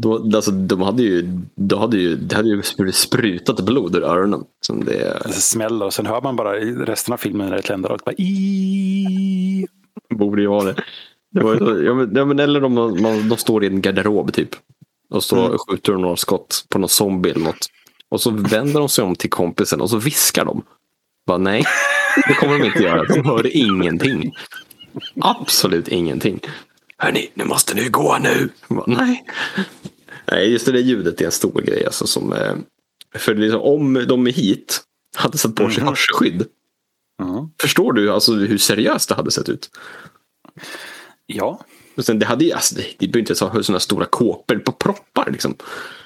[0.00, 4.44] Då, alltså, de hade ju, då hade ju, det hade ju sprutat blod ur öronen.
[4.60, 5.22] Som det...
[5.24, 8.00] det smäller och sen hör man bara i resten av filmen när det tänder och
[8.04, 9.66] bara i.
[10.10, 10.74] Borde ju vara det.
[11.32, 14.32] det var så, ja, men, ja, men, eller de, man, de står i en garderob
[14.32, 14.50] typ.
[15.10, 15.58] Och så mm.
[15.58, 17.66] skjuter de några skott på någon zombie eller något.
[18.08, 20.62] Och så vänder de sig om till kompisen och så viskar de.
[21.26, 21.64] Bara, nej,
[22.28, 23.04] det kommer de inte göra.
[23.04, 24.32] De hör ingenting.
[25.20, 26.40] Absolut ingenting.
[26.98, 28.48] Hörni, nu måste ni gå nu.
[28.68, 29.24] Bara, nej.
[30.30, 31.86] Nej, just det där ljudet är en stor grej.
[31.86, 32.54] Alltså, som, eh,
[33.14, 34.82] för liksom, om de är hit
[35.16, 35.88] hade satt på sig mm.
[35.88, 36.46] hörselskydd.
[37.22, 37.48] Mm.
[37.60, 39.70] Förstår du alltså, hur seriöst det hade sett ut?
[41.26, 41.60] Ja.
[41.96, 44.72] Och sen, det hade ju, alltså, det, det behöver inte ha sådana stora kåpor på
[44.72, 45.30] proppar.
[45.30, 45.56] Liksom.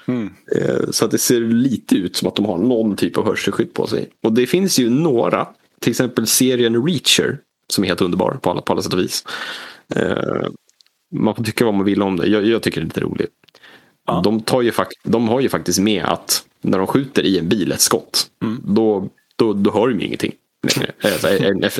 [0.05, 0.33] Mm.
[0.55, 3.73] Eh, så att det ser lite ut som att de har någon typ av hörselskydd
[3.73, 4.09] på sig.
[4.23, 5.47] Och det finns ju några,
[5.79, 9.23] till exempel serien Reacher, som är helt underbar på alla, på alla sätt och vis.
[11.11, 12.27] Man får tycka vad man vill om det.
[12.27, 13.31] Jag, jag tycker det är lite roligt.
[14.07, 14.21] Ja.
[14.23, 14.71] De, tar ju
[15.03, 18.61] de har ju faktiskt med att när de skjuter i en bil ett skott, mm.
[18.65, 20.33] då, då, då hör de ju ingenting
[21.03, 21.27] alltså,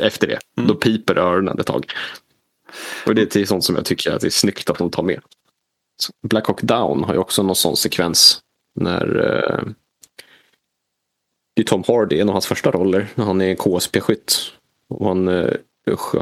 [0.01, 0.39] efter det.
[0.57, 0.67] Mm.
[0.67, 1.85] Då piper öronen ett tag.
[3.05, 5.21] Och det är sånt som jag tycker att det är snyggt att de tar med.
[6.27, 8.39] Black Hawk Down har ju också någon sån sekvens
[8.75, 9.63] när eh,
[11.53, 14.51] det är Tom Hardy, en av hans första roller, när han är KSP-skytt.
[14.89, 15.53] Och han eh,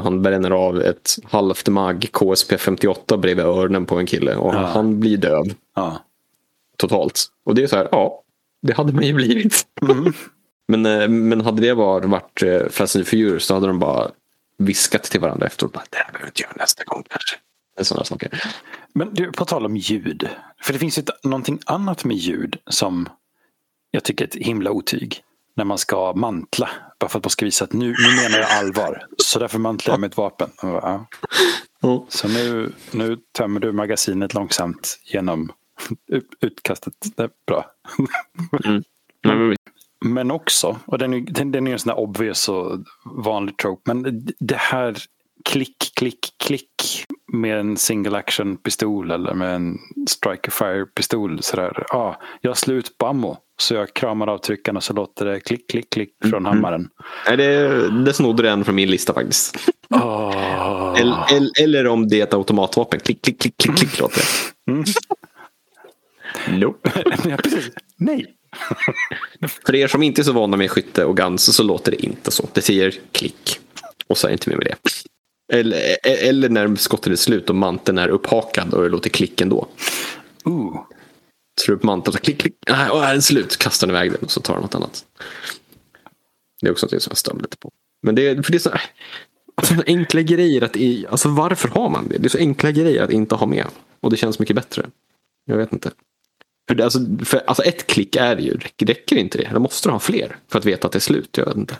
[0.02, 4.58] han bränner av ett halvt mag KSP 58 bredvid öronen på en kille och ja.
[4.58, 5.44] han blir döv.
[5.76, 6.04] Ja.
[6.76, 7.26] Totalt.
[7.44, 8.22] Och det är så här, ja,
[8.62, 9.66] det hade man ju blivit.
[9.82, 10.12] Mm.
[10.68, 14.10] men, eh, men hade det varit eh, Fast and Furious så hade de bara
[14.58, 15.72] viskat till varandra efteråt.
[15.90, 17.36] det här behöver vi inte göra nästa gång kanske.
[17.80, 18.40] Sådana saker.
[18.92, 20.28] Men du, på tal om ljud.
[20.62, 23.08] För det finns ju någonting annat med ljud som
[23.90, 25.22] jag tycker är ett himla otyg
[25.60, 26.70] när man ska mantla.
[26.98, 29.06] Bara för att man ska visa att nu, nu menar jag allvar.
[29.16, 30.50] Så därför mantlar jag med ett vapen.
[30.62, 31.06] Ja.
[32.08, 35.52] Så nu, nu tömmer du magasinet långsamt genom
[36.40, 36.94] utkastet.
[37.16, 37.66] Det är bra.
[38.64, 39.54] Mm.
[40.04, 43.94] Men också, och den är, den, den är en sån där obvious och vanlig trope,
[43.94, 44.96] men det här
[45.44, 51.42] klick, klick, klick med en single action pistol eller med en striker fire pistol.
[51.42, 51.86] Sådär.
[51.90, 53.38] Ah, jag har slut på ammo.
[53.60, 56.44] Så jag kramar av tryckarna och så låter det klick, klick, klick från mm.
[56.44, 56.88] hammaren.
[57.26, 59.56] Nej, det, det snodde den från min lista faktiskt.
[59.90, 60.94] Oh.
[61.00, 63.00] Eller, eller, eller, om det är ett automatvapen.
[63.00, 64.22] Klick, klick, klick, klick, klick låter
[64.66, 64.72] det.
[64.72, 64.84] Mm.
[66.60, 66.90] Nope.
[67.96, 68.26] Nej.
[69.66, 72.30] För er som inte är så vana med skytte och guns så låter det inte
[72.30, 72.48] så.
[72.52, 73.60] Det säger klick.
[74.06, 74.76] Och så är det inte mer med det.
[75.52, 75.96] Eller,
[76.28, 79.68] eller när skottet är slut och manteln är upphakad och det låter klick ändå.
[80.44, 80.86] Ooh.
[81.60, 82.54] Slår upp manteln och klick, klick.
[82.68, 83.56] Nej, och är den slut.
[83.56, 85.04] Kastar den iväg den och så tar den något annat.
[86.60, 87.70] Det är också något som jag stör lite på.
[88.02, 88.70] Men det är, för det är så,
[89.54, 90.76] alltså, enkla grejer att,
[91.10, 92.18] alltså varför har man det?
[92.18, 93.66] Det är så enkla grejer att inte ha med.
[94.00, 94.86] Och det känns mycket bättre.
[95.44, 95.90] Jag vet inte.
[96.68, 99.44] För, det, alltså, för alltså ett klick är ju, räcker, räcker inte det?
[99.44, 101.36] Eller måste du ha fler för att veta att det är slut?
[101.36, 101.76] Jag vet inte.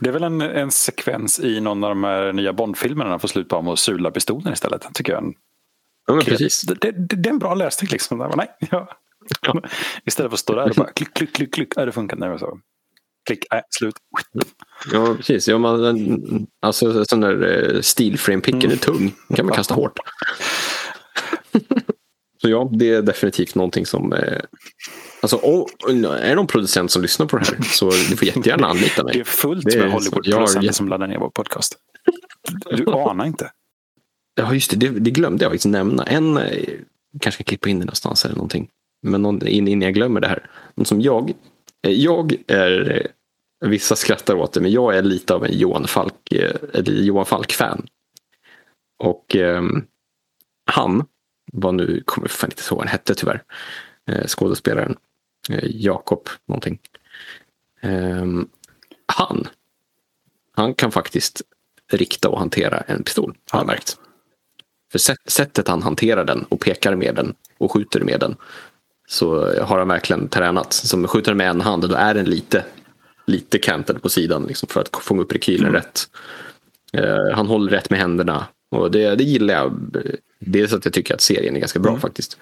[0.00, 3.28] Det är väl en, en sekvens i någon av de här nya Bond-filmerna när får
[3.28, 4.94] slut på att sula pistolen istället.
[4.94, 5.34] Tycker jag.
[6.06, 6.62] Ja, men precis.
[6.62, 8.32] Det, det, det, är en bra lösning liksom.
[8.36, 8.88] Nej, ja.
[9.42, 9.62] Ja.
[10.04, 11.72] Istället för att stå där och bara klick, klick, klick, klick.
[11.76, 12.16] Ja, det funkar.
[12.16, 12.58] Nej, så.
[13.26, 13.94] Klick, äh, slut.
[14.92, 15.48] Ja, precis.
[15.48, 18.72] Ja, man, alltså, sån där uh, stilframe-picken mm.
[18.72, 19.12] är tung.
[19.28, 19.98] Den kan man kasta hårt.
[22.42, 24.12] Så ja, det är definitivt någonting som...
[24.12, 24.40] Eh,
[25.20, 25.66] alltså, om,
[26.04, 29.14] är det någon producent som lyssnar på det här så du får jättegärna anlita mig.
[29.14, 30.74] Det är fullt det med Hollywood-producenter jag...
[30.74, 31.76] som laddar ner vår podcast.
[32.70, 33.50] Du anar inte.
[34.34, 34.76] Ja, just det.
[34.76, 36.04] Det, det glömde jag faktiskt nämna.
[36.04, 36.68] En eh,
[37.20, 38.68] kanske kan klippa in det någonstans eller någonting.
[39.02, 40.50] Men någon, innan jag glömmer det här.
[40.74, 41.32] Någon som jag.
[41.82, 42.90] Eh, jag är,
[43.62, 46.92] eh, vissa skrattar åt det, men jag är lite av en Johan Falk, eh, eller
[46.92, 47.86] Johan Falk-fan.
[48.98, 49.62] Och eh,
[50.66, 51.06] han,
[51.52, 53.42] vad nu kommer jag fan inte ihåg vad han hette tyvärr,
[54.10, 54.96] eh, skådespelaren,
[55.50, 56.78] eh, Jakob någonting.
[57.80, 58.26] Eh,
[59.06, 59.48] han,
[60.52, 61.42] han kan faktiskt
[61.92, 63.98] rikta och hantera en pistol, har jag märkt.
[64.92, 64.98] För
[65.30, 68.36] sättet han hanterar den och pekar med den och skjuter med den.
[69.10, 70.72] Så har han verkligen tränat.
[70.72, 72.64] Som skjuter med en hand, då är den lite,
[73.26, 75.74] lite kantad på sidan liksom, för att fånga upp rekylen mm.
[75.74, 76.08] rätt.
[76.98, 78.46] Uh, han håller rätt med händerna.
[78.70, 79.96] Och det, det gillar jag.
[80.38, 82.00] Dels att jag tycker att serien är ganska bra mm.
[82.00, 82.38] faktiskt.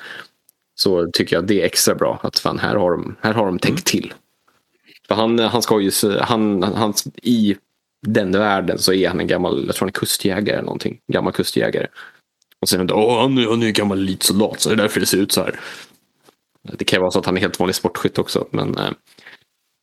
[0.74, 2.20] Så tycker jag att det är extra bra.
[2.22, 4.02] Att fan, här har de, här har de tänkt mm.
[4.02, 4.14] till.
[5.09, 7.57] För han, han ska ju, han, han, i
[8.07, 10.98] den världen så är han en gammal, jag tror han är kustjägare eller någonting.
[11.12, 11.87] Gammal kustjägare.
[12.61, 15.18] Och sen, åh han, han är en gammal elitsoldat så det är därför det ser
[15.18, 15.61] ut så här.
[16.72, 18.48] Det kan vara så att han är helt vanlig sportskytt också.
[18.50, 18.90] Men, eh,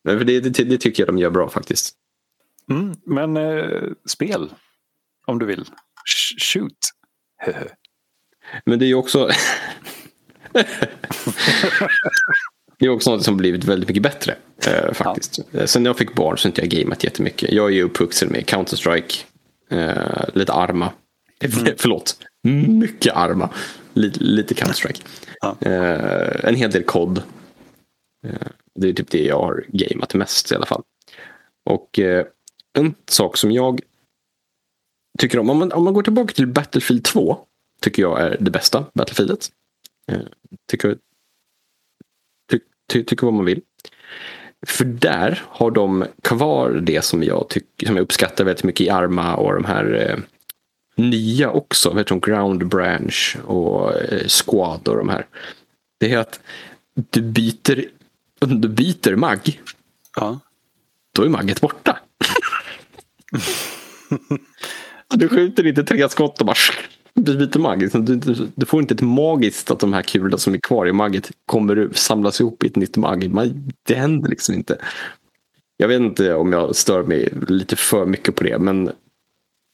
[0.04, 1.94] det, det, det, tycker jag de gör bra faktiskt.
[2.72, 4.50] Mm, men eh, spel,
[5.28, 5.66] om du vill.
[6.06, 6.78] Sh shoot.
[8.66, 9.30] men det är ju också...
[12.80, 14.36] Det är också något som blivit väldigt mycket bättre.
[14.68, 15.40] Eh, faktiskt.
[15.52, 15.60] Ja.
[15.60, 17.52] Eh, sen jag fick barn så inte jag gameat jättemycket.
[17.52, 19.24] Jag är ju uppvuxen med Counter-Strike,
[19.72, 20.92] eh, lite Arma.
[21.42, 21.74] Mm.
[21.78, 22.18] Förlåt,
[22.68, 23.50] mycket Arma.
[23.94, 25.02] Lite, lite Counter-Strike.
[25.46, 25.72] Ja.
[25.72, 27.18] Eh, en hel del kod.
[28.28, 30.84] Eh, det är typ det jag har gameat mest i alla fall.
[31.70, 32.26] Och eh,
[32.78, 33.82] en sak som jag
[35.20, 37.38] tycker om, om man, om man går tillbaka till Battlefield 2,
[37.82, 39.50] tycker jag är det bästa Battlefieldet.
[40.12, 40.22] Eh,
[40.68, 40.98] tycker
[42.88, 43.62] ty tycker vad man vill.
[44.66, 48.90] För där har de kvar det som jag, tyck, som jag uppskattar väldigt mycket i
[48.90, 50.18] Arma och de här eh,
[50.96, 51.94] nya också.
[51.94, 55.26] Vet du, Ground Branch och eh, Squad och de här.
[56.00, 56.40] Det är att
[57.10, 57.86] du byter,
[58.42, 59.62] om du byter mag.
[60.16, 60.40] Ja.
[61.16, 62.00] Då är magget borta.
[65.16, 66.56] du skjuter inte tre skott och bara
[67.16, 67.90] du byter mag.
[67.94, 68.16] Du,
[68.56, 71.90] du, får inte ett magiskt att de här kulorna som är kvar i magget kommer
[71.94, 73.30] samlas ihop i ett nytt mag.
[73.30, 74.78] Man, det händer liksom inte.
[75.78, 78.60] Jag vet inte om jag stör mig lite för mycket på det.
[78.60, 78.92] Men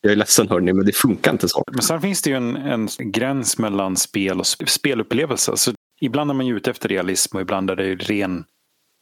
[0.02, 1.64] jag är ledsen hörni, men det funkar inte så.
[1.72, 5.58] Men sen finns det ju en, en gräns mellan spel och spelupplevelse.
[5.58, 8.44] Så ibland är man ju ute efter realism och ibland är det ren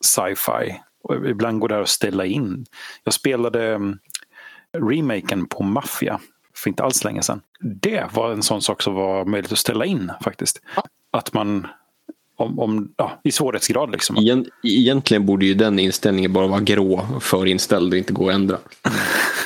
[0.06, 0.80] sci-fi.
[1.04, 2.66] Och ibland går det att ställa in.
[3.04, 3.98] Jag spelade mm,
[4.78, 6.20] remaken på Mafia
[6.56, 7.42] för inte alls länge sedan.
[7.60, 10.62] Det var en sån sak som var möjligt att ställa in faktiskt.
[11.12, 11.68] Att man
[12.40, 13.92] om, om, ja, i svårighetsgrad.
[13.92, 14.44] Liksom.
[14.64, 18.58] Egentligen borde ju den inställningen bara vara grå förinställd och inte gå att ändra.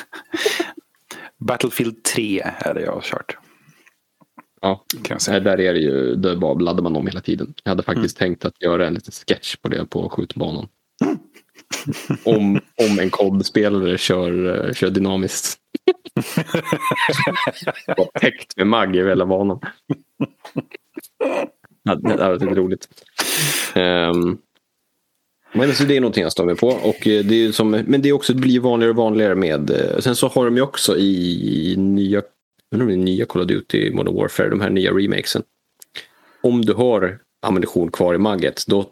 [1.46, 3.38] Battlefield 3 är det jag har kört.
[4.62, 4.86] Ja,
[5.26, 7.54] där är det ju, där bara laddar man om hela tiden.
[7.64, 8.30] Jag hade faktiskt mm.
[8.30, 10.68] tänkt att göra en liten sketch på det på skjutbanan.
[12.24, 15.60] om, om en kodspelare kör, kör dynamiskt.
[18.22, 19.60] Täckt med magg över hela banan.
[21.86, 22.88] Ja, det hade varit lite roligt.
[23.76, 24.38] Um,
[25.54, 26.68] men alltså det är någonting jag står med på.
[26.68, 29.70] Och eh, det är som, men det, är också, det blir vanligare och vanligare med...
[29.70, 32.22] Eh, sen så har de ju också i nya,
[32.76, 35.44] nya Call of Duty Modern Warfare, de här nya remakesen.
[36.42, 38.86] Om du har ammunition kvar i magget, då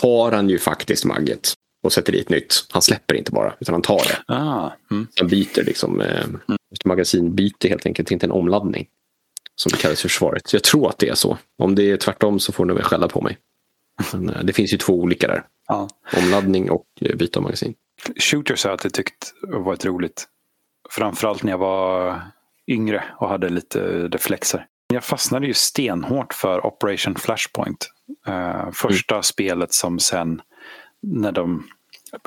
[0.00, 2.54] tar han ju faktiskt magget och sätter dit nytt.
[2.70, 4.34] Han släpper inte bara, utan han tar det.
[4.34, 5.06] Ah, mm.
[5.16, 6.40] Han byter liksom, eh, mm.
[6.84, 8.86] magasinbyte helt enkelt, inte en omladdning.
[9.56, 10.48] Som det kallas i försvaret.
[10.48, 11.38] Så jag tror att det är så.
[11.58, 13.38] Om det är tvärtom så får ni väl skälla på mig.
[14.14, 15.44] Eh, det finns ju två olika där.
[15.68, 15.88] Ja.
[16.16, 17.74] Omladdning och eh, byte av magasin.
[18.16, 20.28] Shooters har jag alltid tyckt varit roligt.
[20.90, 22.20] Framförallt när jag var
[22.66, 24.66] yngre och hade lite reflexer.
[24.92, 27.90] Jag fastnade ju stenhårt för Operation Flashpoint.
[28.28, 29.22] Uh, första mm.
[29.22, 30.42] spelet som sen
[31.02, 31.64] när de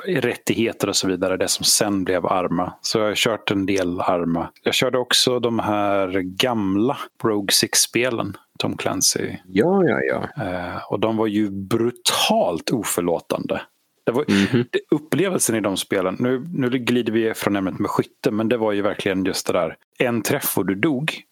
[0.06, 2.72] rättigheter och så vidare, det som sen blev Arma.
[2.80, 4.50] Så jag har kört en del Arma.
[4.62, 9.36] Jag körde också de här gamla Rogue Six-spelen, Tom Clancy.
[9.46, 10.44] Ja, ja, ja.
[10.44, 13.60] Eh, och de var ju brutalt oförlåtande.
[14.06, 14.66] Det var, mm -hmm.
[14.70, 18.56] det, upplevelsen i de spelen, nu, nu glider vi från ämnet med skytte, men det
[18.56, 21.22] var ju verkligen just det där, en träff och du dog.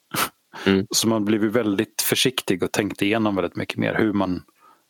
[0.66, 0.86] Mm.
[0.90, 4.42] Så man blev ju väldigt försiktig och tänkte igenom väldigt mycket mer hur man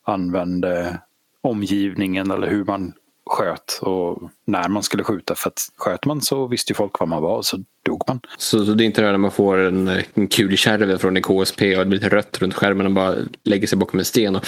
[0.06, 1.00] använde
[1.42, 2.92] omgivningen eller hur man
[3.26, 5.34] sköt och när man skulle skjuta.
[5.34, 8.20] För att sköt man så visste ju folk var man var och så dog man.
[8.38, 11.76] Så, så det är inte det när man får en, en kulkärve från en KSP
[11.76, 14.44] och det blir lite rött runt skärmen och bara lägger sig bakom en sten och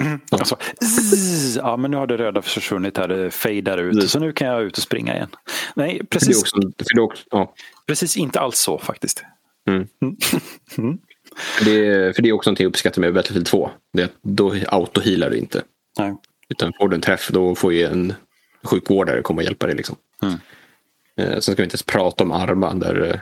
[0.00, 0.20] Mm.
[0.30, 0.38] Ja.
[0.38, 0.56] Alltså,
[1.56, 3.94] ja, men nu har det röda försvunnit här, det fejdar ut.
[3.94, 4.08] Mm.
[4.08, 5.28] Så nu kan jag ut och springa igen.
[5.76, 6.40] Nej, precis.
[6.40, 6.56] Också,
[7.00, 7.54] också, ja.
[7.86, 9.24] Precis inte alls så faktiskt.
[9.68, 9.88] Mm.
[10.78, 10.98] mm.
[11.36, 13.70] För, det, för det är också någonting jag uppskattar med Battlefield 2.
[13.92, 15.62] Det är att då autohealar du inte.
[15.98, 16.16] Nej.
[16.48, 18.14] Utan får du en träff då får ju en
[18.62, 19.76] sjukvårdare komma och hjälpa dig.
[19.76, 19.96] Liksom.
[20.22, 20.34] Mm.
[21.16, 23.20] Eh, sen ska vi inte ens prata om armar där eh,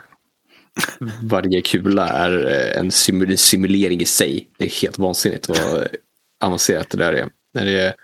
[1.22, 2.90] varje kula är eh, en
[3.38, 4.48] simulering i sig.
[4.58, 5.88] Det är helt vansinnigt vad
[6.40, 7.28] avancerat det där är.
[7.54, 7.94] När det är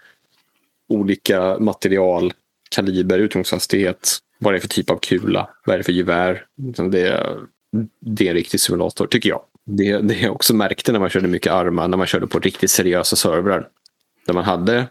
[0.88, 2.32] olika material,
[2.70, 6.44] kaliber, utgångshastighet, vad det är för typ av kula, vad är det för gevär.
[6.56, 7.38] Liksom det är,
[8.00, 9.42] det är en riktig simulator, tycker jag.
[9.66, 12.70] Det, det jag också märkte när man körde mycket arma, när man körde på riktigt
[12.70, 13.68] seriösa servrar.
[14.26, 14.86] Där man hade,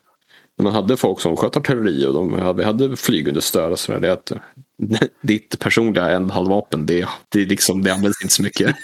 [0.59, 3.99] när man hade folk som sköt artilleri och de hade, hade flygunderstöd och sådär.
[3.99, 4.31] Det är att
[5.21, 8.75] ditt personliga ändhalvapen, det, det, liksom, det används inte så mycket.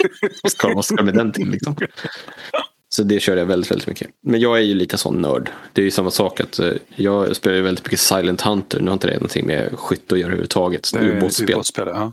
[0.43, 1.75] Vad ska, vad ska med den till liksom?
[2.89, 4.07] Så det körde jag väldigt, väldigt mycket.
[4.23, 5.49] Men jag är ju lite sån nörd.
[5.73, 8.79] Det är ju samma sak att eh, jag spelar ju väldigt mycket Silent Hunter.
[8.79, 10.91] Nu har inte det någonting med skytte att göra överhuvudtaget.
[10.95, 11.61] Ubåtsspel.
[11.75, 12.11] Ja.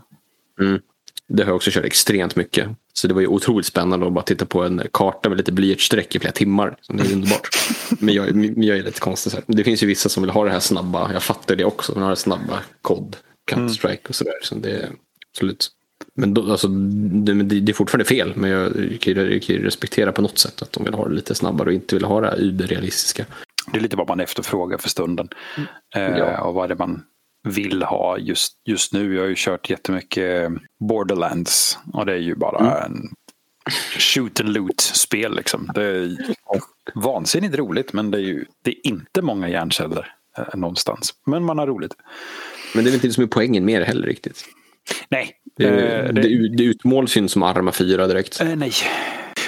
[0.59, 0.79] Mm.
[1.27, 2.69] Det har jag också kört extremt mycket.
[2.93, 6.15] Så det var ju otroligt spännande att bara titta på en karta med lite blyertsstreck
[6.15, 6.77] i flera timmar.
[6.87, 7.49] Det är underbart.
[7.99, 9.31] Men jag, jag är lite konstig.
[9.31, 9.45] Så här.
[9.47, 11.13] Det finns ju vissa som vill ha det här snabba.
[11.13, 11.93] Jag fattar det också.
[11.93, 13.17] Men ha det snabba kod,
[13.51, 14.33] Counter-Strike och sådär.
[14.41, 14.89] Så det
[15.31, 15.69] absolut.
[16.15, 18.33] Men då, alltså, det, det, är fortfarande fel.
[18.35, 21.69] Men jag kan ju respektera på något sätt att de vill ha det lite snabbare
[21.69, 23.25] och inte vill ha det här überrealistiska.
[23.71, 25.29] Det är lite vad man efterfrågar för stunden.
[25.95, 26.17] Mm.
[26.17, 26.41] Ja.
[26.41, 27.03] och vad det man
[27.43, 29.15] vill ha just, just nu.
[29.15, 31.79] Jag har ju kört jättemycket Borderlands.
[31.93, 32.73] Och det är ju bara mm.
[32.83, 33.09] en
[33.99, 35.35] shoot and loot-spel.
[35.35, 35.71] Liksom.
[35.75, 36.17] Det är
[36.93, 41.13] vansinnigt roligt men det är ju det är inte många hjärnceller eh, någonstans.
[41.25, 41.93] Men man har roligt.
[42.75, 44.45] Men det är väl inte det som är poängen med det heller riktigt?
[45.09, 45.35] Nej.
[45.57, 48.41] Det, eh, det, det, det utmåls ju som Arma 4 direkt.
[48.41, 48.71] Eh, nej.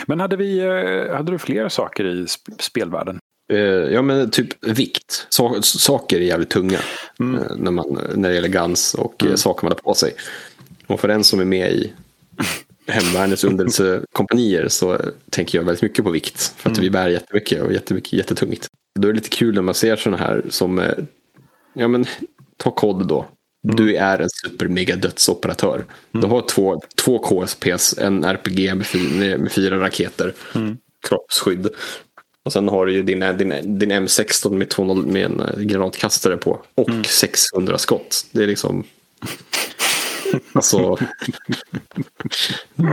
[0.08, 3.20] Men hade, vi, eh, hade du fler saker i sp spelvärlden?
[3.54, 3.60] Eh,
[3.94, 5.28] ja men typ vikt.
[5.64, 6.80] Saker är jävligt tunga.
[7.20, 7.42] Mm.
[7.42, 9.38] Eh, när, man, när det gäller guns och mm.
[9.38, 10.14] saker man har på sig.
[10.88, 11.94] Och för den som är med i
[12.88, 16.54] hemvärnets underrättelsekompanier så tänker jag väldigt mycket på vikt.
[16.58, 16.84] För att mm.
[16.84, 18.68] vi bär jättemycket och jättemycket, jättetungt.
[19.00, 20.92] Då är det lite kul när man ser sådana här som,
[21.74, 22.06] ja men
[22.58, 23.26] ta kod då.
[23.66, 23.76] Mm.
[23.76, 25.76] Du är en super mega dödsoperatör.
[25.76, 25.88] Mm.
[26.12, 30.78] Du har två, två KSPs, en RPG med, fyra, med fyra raketer, mm.
[31.08, 31.70] kroppsskydd.
[32.46, 36.38] Och sen har du ju din, din, din M16 med, 200, med en eh, granatkastare
[36.38, 36.62] på.
[36.76, 37.80] Och 600 mm.
[37.80, 38.26] skott.
[38.32, 38.84] Det är liksom...
[40.54, 40.98] Alltså,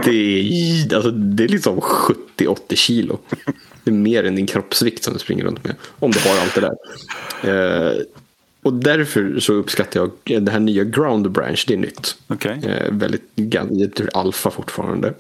[0.04, 3.18] det är, alltså, det är liksom 70-80 kilo.
[3.84, 5.74] Det är mer än din kroppsvikt som du springer runt med.
[5.98, 7.90] Om du har allt det där.
[7.92, 8.02] Eh,
[8.62, 12.16] och därför så uppskattar jag det här nya Ground Branch, det är nytt.
[12.28, 12.64] Okay.
[12.64, 15.14] Eh, väldigt, jag tror alfa fortfarande.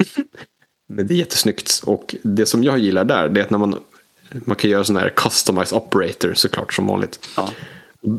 [0.88, 1.80] Men det är jättesnyggt.
[1.84, 3.78] Och det som jag gillar där, det är att när man,
[4.44, 7.28] man kan göra sån här customize operator såklart som vanligt.
[7.36, 7.48] Ja.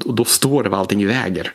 [0.05, 1.53] Och då står det vad allting väger.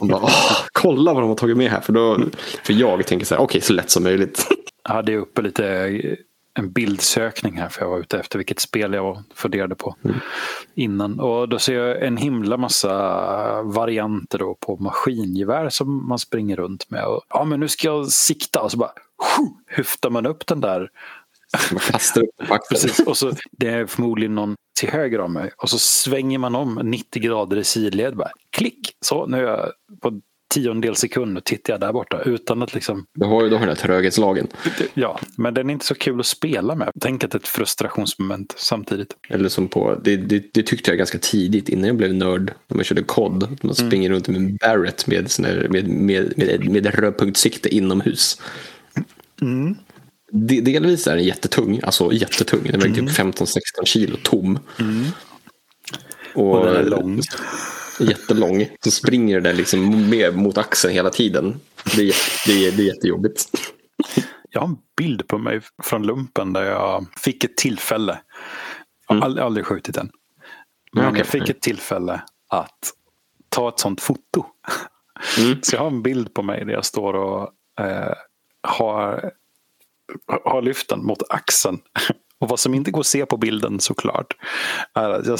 [0.00, 0.30] Man bara,
[0.72, 1.80] kolla vad de har tagit med här.
[1.80, 2.18] För, då,
[2.62, 4.46] för jag tänker så här, okej okay, så lätt som möjligt.
[4.84, 5.90] Jag hade uppe lite
[6.58, 10.16] en bildsökning här för jag var ute efter vilket spel jag funderade på mm.
[10.74, 11.20] innan.
[11.20, 16.90] Och då ser jag en himla massa varianter då på maskingevär som man springer runt
[16.90, 17.04] med.
[17.04, 18.92] Och, ja men nu ska jag sikta och så bara
[19.66, 20.90] hyftar man upp den där.
[21.72, 25.70] Man kastar upp Precis, och så det är förmodligen någon till höger om mig och
[25.70, 28.16] så svänger man om 90 grader i sidled.
[28.16, 28.92] Bara, klick!
[29.00, 30.20] Så nu är jag på
[30.54, 33.06] tiondel sekund och tittar jag där borta utan att liksom...
[33.14, 34.46] Du har ju då den här tröghetslagen.
[34.94, 36.90] Ja, men den är inte så kul att spela med.
[37.00, 39.16] Tänk att det är ett frustrationsmoment samtidigt.
[39.28, 42.52] Eller som på, det, det, det, tyckte jag ganska tidigt innan jag blev nörd.
[42.68, 43.42] När man körde kod.
[43.42, 43.74] Man mm.
[43.74, 48.40] springer runt med en Barrett med, med, med, med, med, med rödpunktssikte inomhus.
[49.40, 49.76] Mm.
[50.32, 52.60] Delvis är den jättetung, alltså jättetung.
[52.62, 53.32] Den väger typ mm.
[53.32, 54.58] typ 15-16 kilo tom.
[54.80, 55.04] Mm.
[56.34, 57.22] Och, och den är lång
[58.00, 58.68] jättelång.
[58.84, 61.60] Så springer den liksom med mot axeln hela tiden.
[61.96, 62.14] Det är,
[62.46, 63.44] det är, det är jättejobbigt.
[64.50, 68.20] Jag har en bild på mig från lumpen där jag fick ett tillfälle.
[69.08, 69.44] Jag har mm.
[69.44, 70.10] aldrig, skjutit den.
[70.92, 71.18] Men okay.
[71.18, 72.92] jag fick ett tillfälle att
[73.48, 74.46] ta ett sånt foto.
[75.38, 75.58] Mm.
[75.62, 78.14] Så jag har en bild på mig där jag står och eh,
[78.62, 79.32] har,
[80.44, 81.78] har lyft den mot axeln.
[82.40, 84.36] Och vad som inte går att se på bilden såklart
[84.94, 85.38] är att jag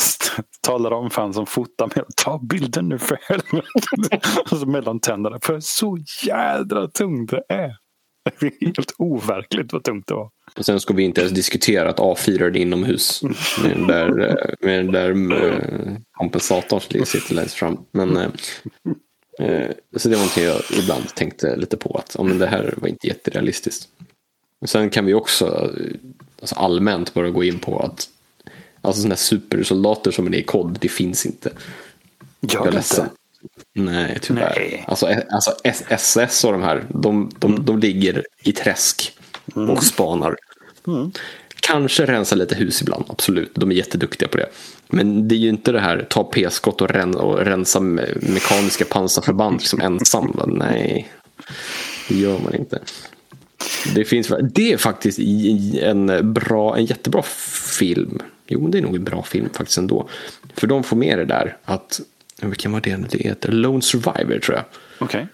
[0.61, 2.05] talar om för han som fotar mig.
[2.17, 4.67] Ta bilden nu för helvete.
[4.67, 5.39] mellan tänderna.
[5.43, 7.77] För så jädra tungt det är.
[8.41, 10.31] Det är helt overkligt vad tungt det var.
[10.57, 13.23] Och sen ska vi inte ens diskutera att A4 är inomhus.
[13.63, 14.09] Med den där,
[14.61, 17.79] med den där eh, kompensatorn som sitter längst fram.
[17.93, 18.31] Men, eh,
[19.41, 21.99] eh så det var någonting jag ibland tänkte lite på.
[21.99, 23.89] att oh, det här var inte jätterealistiskt.
[24.67, 25.71] Sen kan vi också
[26.41, 28.09] alltså allmänt bara gå in på att
[28.81, 31.51] alltså sådana supersoldater som är i kod, det finns inte.
[32.41, 33.09] Jag är ledsen.
[33.75, 34.55] Nej, tyvärr.
[34.57, 34.85] Nej.
[34.89, 35.55] Alltså, alltså
[35.89, 37.65] SS och de här, de, de, mm.
[37.65, 39.13] de ligger i träsk
[39.57, 39.71] mm.
[39.71, 40.37] och spanar.
[40.87, 41.13] Mm.
[41.61, 43.53] Kanske rensa lite hus ibland, absolut.
[43.55, 44.49] De är jätteduktiga på det.
[44.89, 49.61] Men det är ju inte det här ta p-skott och, ren, och rensa mekaniska pansarförband
[49.61, 50.41] liksom ensam.
[50.47, 51.09] Nej,
[52.09, 52.81] det gör man inte.
[53.95, 55.19] Det, finns, det är faktiskt
[55.83, 57.23] en, bra, en jättebra
[57.79, 58.23] film.
[58.47, 60.09] Jo, det är nog en bra film faktiskt ändå.
[60.55, 62.01] För de får med det där att,
[62.43, 63.53] vilken var det det heter?
[63.53, 64.65] Lone Survivor tror jag.
[65.07, 65.25] Okay.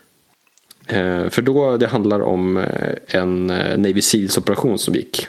[0.87, 5.27] Eh, för då det handlar om eh, en eh, Navy Seals-operation som gick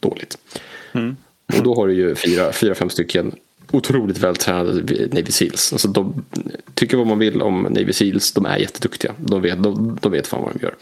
[0.00, 0.38] dåligt.
[0.92, 1.16] Mm.
[1.56, 3.34] Och då har du ju fyra, fyra fem stycken
[3.70, 4.72] otroligt vältränade
[5.12, 5.72] Navy Seals.
[5.72, 6.24] Alltså de
[6.74, 8.32] tycker vad man vill om Navy Seals.
[8.32, 9.14] De är jätteduktiga.
[9.18, 10.74] De vet, de, de vet fan vad de gör.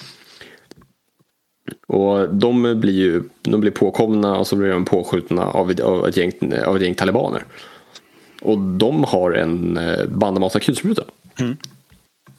[1.86, 6.16] Och de blir ju de blir påkomna och så blir de påskjutna av, av, ett,
[6.16, 6.32] gäng,
[6.66, 7.44] av ett gäng talibaner.
[8.42, 11.04] Och de har en eh, bandamata kulspruta.
[11.40, 11.56] Mm.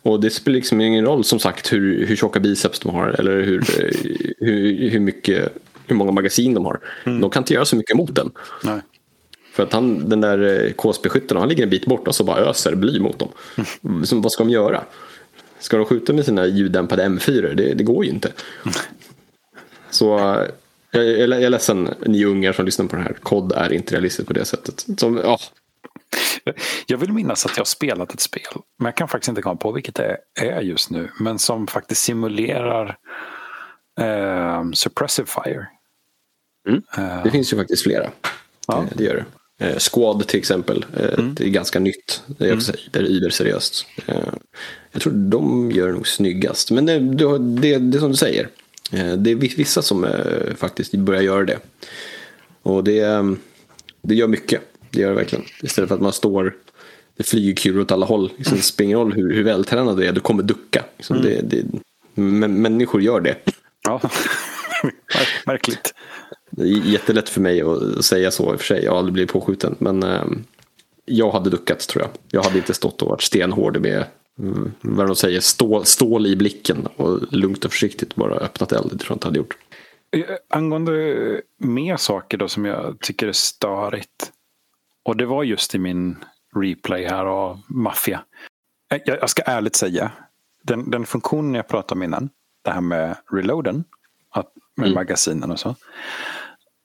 [0.01, 3.41] Och det spelar liksom ingen roll som sagt hur, hur tjocka biceps de har eller
[3.41, 3.89] hur, eh,
[4.39, 5.57] hur, hur, mycket,
[5.87, 6.79] hur många magasin de har.
[7.03, 7.21] Mm.
[7.21, 8.31] De kan inte göra så mycket mot den.
[8.63, 8.79] Nej.
[9.53, 12.39] För att han, den där eh, KSB-skytten, han ligger en bit bort och så bara
[12.39, 13.29] öser bly mot dem.
[13.83, 14.05] Mm.
[14.05, 14.83] Så vad ska de göra?
[15.59, 17.53] Ska de skjuta med sina ljuddämpade M4?
[17.55, 18.31] Det, det går ju inte.
[19.95, 20.05] Så
[20.91, 23.13] jag, jag, jag är ledsen, ni ungar som lyssnar på det här.
[23.13, 24.85] Kod är inte realistiskt på det sättet.
[24.97, 25.39] Som, ja,
[26.87, 28.41] Jag vill minnas att jag har spelat ett spel,
[28.79, 32.01] men jag kan faktiskt inte komma på vilket det är just nu, men som faktiskt
[32.01, 32.97] simulerar
[33.99, 35.67] eh, Suppressive Fire.
[36.69, 36.81] Mm.
[36.97, 38.11] Eh, det finns ju faktiskt flera.
[38.67, 38.77] Ja.
[38.83, 39.25] Eh, Det gör
[39.59, 39.65] det.
[39.65, 40.85] Eh, Squad till exempel.
[40.97, 41.35] eh, Mm.
[41.35, 42.23] Det är ganska nytt.
[42.27, 43.85] Det är också det är überseriöst.
[44.05, 44.15] Eh,
[44.91, 46.71] Jag tror de gör det nog snyggast.
[46.71, 48.49] Men det, det, det är som du säger.
[48.91, 51.59] Eh, Det är vissa som eh, faktiskt börjar göra det.
[52.61, 53.23] Och det, eh,
[54.01, 54.61] det gör mycket.
[54.91, 55.45] Det gör det verkligen.
[55.63, 56.55] Istället för att man står
[57.17, 58.31] det flyger kulor åt alla håll.
[58.37, 60.83] Liksom, det spelar ingen roll hur, hur vältränad du är, du kommer ducka.
[60.97, 61.27] Liksom, Mm.
[61.29, 61.65] det, det,
[62.21, 63.35] men, människor gör det.
[63.83, 64.01] ja.
[65.45, 65.93] Märkligt.
[66.51, 68.83] Det är jättelätt för mig att säga så i och för sig.
[68.83, 69.75] Jag har aldrig blivit påskjuten.
[69.79, 70.23] Men eh,
[71.05, 72.11] jag hade duckat tror jag.
[72.29, 74.03] Jag hade inte stått och varit stenhård med
[74.39, 76.87] mm, vad de säger, stål, stål i blicken.
[76.95, 78.89] Och lugnt och försiktigt bara öppnat eld.
[78.91, 79.57] Det tror jag inte hade gjort.
[80.11, 84.31] Eh, Angående mer saker då som jag tycker är störigt.
[85.05, 86.17] Och det var just i min
[86.55, 88.23] replay här av Mafia.
[88.91, 90.11] Eh, Jag, jag ska ärligt säga.
[90.63, 92.29] Den, den funktionen jag pratade om innan.
[92.63, 93.83] Det här med reloaden.
[94.29, 94.95] Att, med Mm.
[94.95, 95.75] magasinen och så.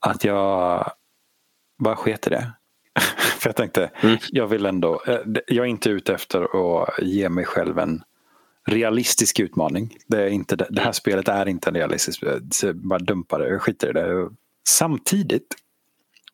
[0.00, 0.90] Att jag
[1.78, 2.52] bara sket i det.
[3.42, 4.16] För jag tänkte, Mm.
[4.30, 5.02] jag vill ändå.
[5.06, 6.42] eh, Jag är inte ute efter
[6.82, 8.02] att ge mig själv en
[8.68, 9.96] realistisk utmaning.
[10.06, 12.24] Det, är inte det, här spelet är inte en realistisk.
[12.50, 14.28] Så bara dumpa det, jag skiter i det.
[14.68, 15.54] Samtidigt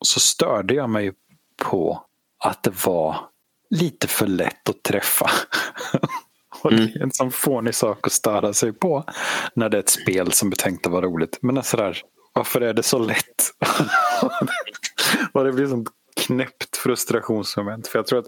[0.01, 1.11] så störde jag mig
[1.63, 2.03] på
[2.43, 3.15] att det var
[3.69, 5.29] lite för lätt att träffa.
[6.63, 9.03] Och det är en sån fånig sak att störa sig på
[9.53, 11.37] när det är ett spel som är tänkt att vara roligt.
[11.41, 12.01] Men alltså där,
[12.33, 13.51] varför är det så lätt?
[15.33, 15.85] och det blir som
[16.17, 17.87] knäppt frustrationsmoment.
[17.87, 18.27] För jag tror att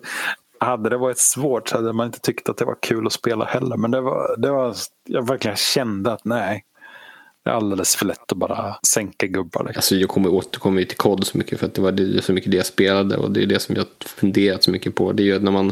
[0.59, 3.45] hade det varit svårt så hade man inte tyckt att det var kul att spela
[3.45, 3.77] heller.
[3.77, 4.75] Men det var, det var
[5.07, 6.63] jag verkligen kände att nej,
[7.43, 9.63] det är alldeles för lätt att bara sänka gubbar.
[9.63, 9.77] Liksom.
[9.79, 12.51] Alltså jag kommer återkomma till kod så mycket för att det var det, så mycket
[12.51, 15.11] det jag spelade och det är det som jag funderat så mycket på.
[15.11, 15.71] Det är ju att när man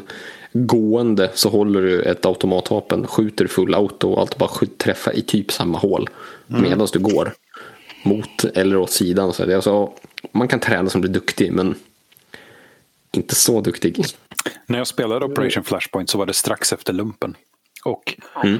[0.53, 5.22] gående så håller du ett automatvapen, skjuter full auto och allt bara skjut, träffa i
[5.22, 6.09] typ samma hål
[6.47, 7.34] medan du går.
[8.03, 9.34] Mot eller åt sidan.
[9.34, 9.93] Så det är alltså,
[10.32, 11.76] man kan träna som blir duktig men
[13.18, 14.05] inte så duktig.
[14.65, 17.36] När jag spelade Operation Flashpoint så var det strax efter lumpen.
[17.86, 18.59] Och Mm.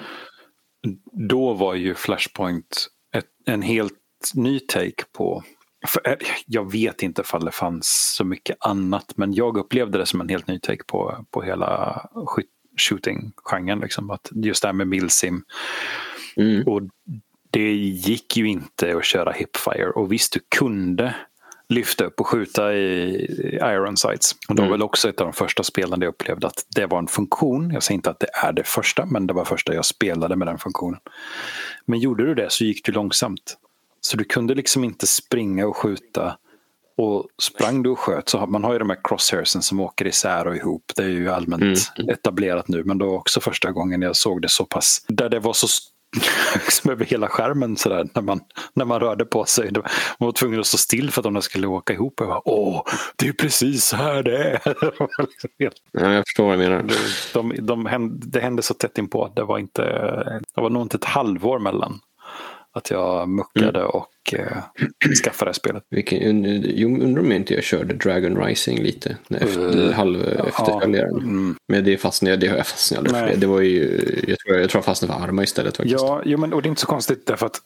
[1.30, 3.94] då var ju Flashpoint ett, en helt
[4.34, 5.44] ny take på...
[5.88, 10.06] För, eh, jag vet inte ifall det fanns så mycket annat men jag upplevde det
[10.06, 12.02] som en helt ny take på, på hela
[12.78, 13.80] shooting-genren.
[13.80, 14.10] Liksom.
[14.10, 15.44] Att just det här med milsim.
[16.36, 16.68] Mm.
[16.68, 16.82] Och
[17.52, 19.90] det gick ju inte att köra hipfire.
[19.90, 21.16] Och visst, du kunde
[21.70, 24.36] lyfta upp och skjuta i iron sights.
[24.50, 24.72] Och det var Mm.
[24.80, 27.72] väl också ett av de första spelen jag upplevde att det var en funktion.
[27.72, 30.48] Jag säger inte att det är det första, men det var första jag spelade med
[30.48, 31.00] den funktionen.
[31.86, 33.58] Men gjorde du det så gick det långsamt.
[34.02, 36.38] Så du kunde liksom inte springa och skjuta.
[36.98, 40.08] Och sprang du och sköt så har man har ju de här crosshairsen som åker
[40.08, 40.84] isär och ihop.
[40.96, 42.84] Det är ju allmänt etablerat nu.
[42.84, 45.06] Men då var också första gången jag såg det så pass.
[45.08, 45.68] Där det var så
[46.66, 48.40] liksom över hela skärmen sådär när man,
[48.74, 49.72] när man rörde på sig.
[49.74, 49.84] Man
[50.18, 52.22] var tvungen att stå still för att de skulle åka ihop.
[52.22, 52.84] Och jag bara, Åh,
[53.16, 54.62] det är precis så här det är.
[55.28, 55.50] Liksom
[55.92, 56.86] Ja, jag förstår vad jag menar.
[57.34, 59.32] de, de, hände, det hände så tätt inpå.
[59.36, 59.82] Det var, inte,
[60.56, 62.00] det var nog inte ett halvår mellan
[62.78, 64.58] att jag muckade och eh,
[65.24, 65.84] skaffade spelet.
[65.90, 66.46] Vilken,
[67.02, 69.18] undrar om jag inte jag körde Dragon Rising lite.
[69.30, 71.16] Efter, Uh, halv efterföljaren.
[71.16, 71.56] mm.
[71.68, 73.28] Men det fastnade jag, det har jag fastnat aldrig för.
[73.28, 73.82] Det, det var ju,
[74.28, 76.02] jag tror jag, tror jag fastnade för Arma istället faktiskt.
[76.02, 77.62] Ja, jo, men, och det är inte så konstigt därför att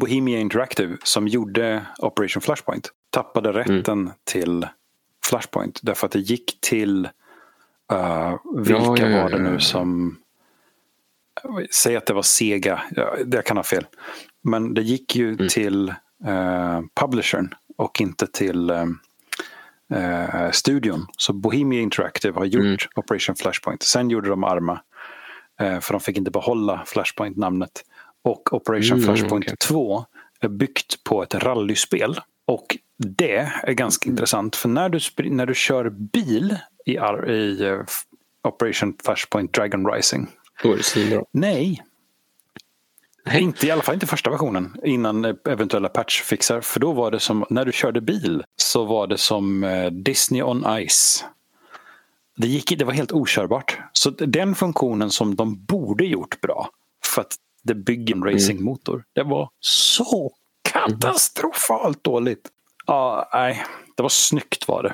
[0.00, 4.66] Bohemia Interactive som gjorde Operation Flashpoint tappade rätten till
[5.26, 7.08] Flashpoint därför att det gick till
[7.92, 9.60] uh, vilka Ja, ja, ja, var det ja, nu ja.
[9.60, 10.18] som
[11.70, 13.86] Säg att det var Sega, ja, jag kan ha fel.
[14.50, 15.48] Men det gick ju Mm.
[15.48, 15.88] till
[16.26, 18.98] uh, publishern och inte till um,
[19.94, 21.06] eh, studion.
[21.16, 22.76] Så Bohemia Interactive har gjort Mm.
[22.96, 23.82] Operation Flashpoint.
[23.82, 24.80] Sen gjorde de Arma.
[25.60, 27.84] Eh, för de fick inte behålla Flashpoint-namnet.
[28.24, 29.56] Och Operation Mm, Flashpoint okej.
[29.56, 30.04] 2
[30.40, 32.20] är byggt på ett rallyspel.
[32.44, 37.78] Och det är ganska intressant för när du, när du kör bil i, i eh,
[38.42, 40.26] Operation Flashpoint Dragon Rising.
[40.62, 41.24] Då är det svinbra.
[41.32, 41.82] Nej,
[43.26, 43.42] Nej.
[43.42, 46.60] inte i alla fall inte första versionen innan eh, eventuella patchfixar.
[46.60, 50.42] För då var det som när du körde bil så var det som eh, Disney
[50.42, 51.24] on Ice.
[52.36, 53.78] Det, gick, det var helt okörbart.
[53.92, 56.70] Så den funktionen som de borde gjort bra
[57.04, 59.04] för att det bygger en racingmotor.
[59.12, 60.32] Det var så
[60.72, 62.48] katastrofalt dåligt.
[62.86, 63.64] Ja, nej.
[63.96, 64.92] Det var snyggt var det.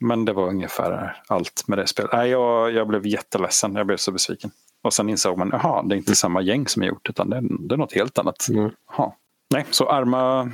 [0.00, 2.12] Men det var ungefär allt med det spelet.
[2.12, 3.74] Nej, jag, jag blev jätteledsen.
[3.74, 4.50] Jag blev så besviken.
[4.82, 7.36] Och sen insåg man, jaha, det är inte samma gäng som har gjort utan det
[7.36, 8.48] är, det är något helt annat.
[8.48, 8.70] Mm.
[8.96, 9.12] Jaha.
[9.50, 10.52] Nej, så Arma...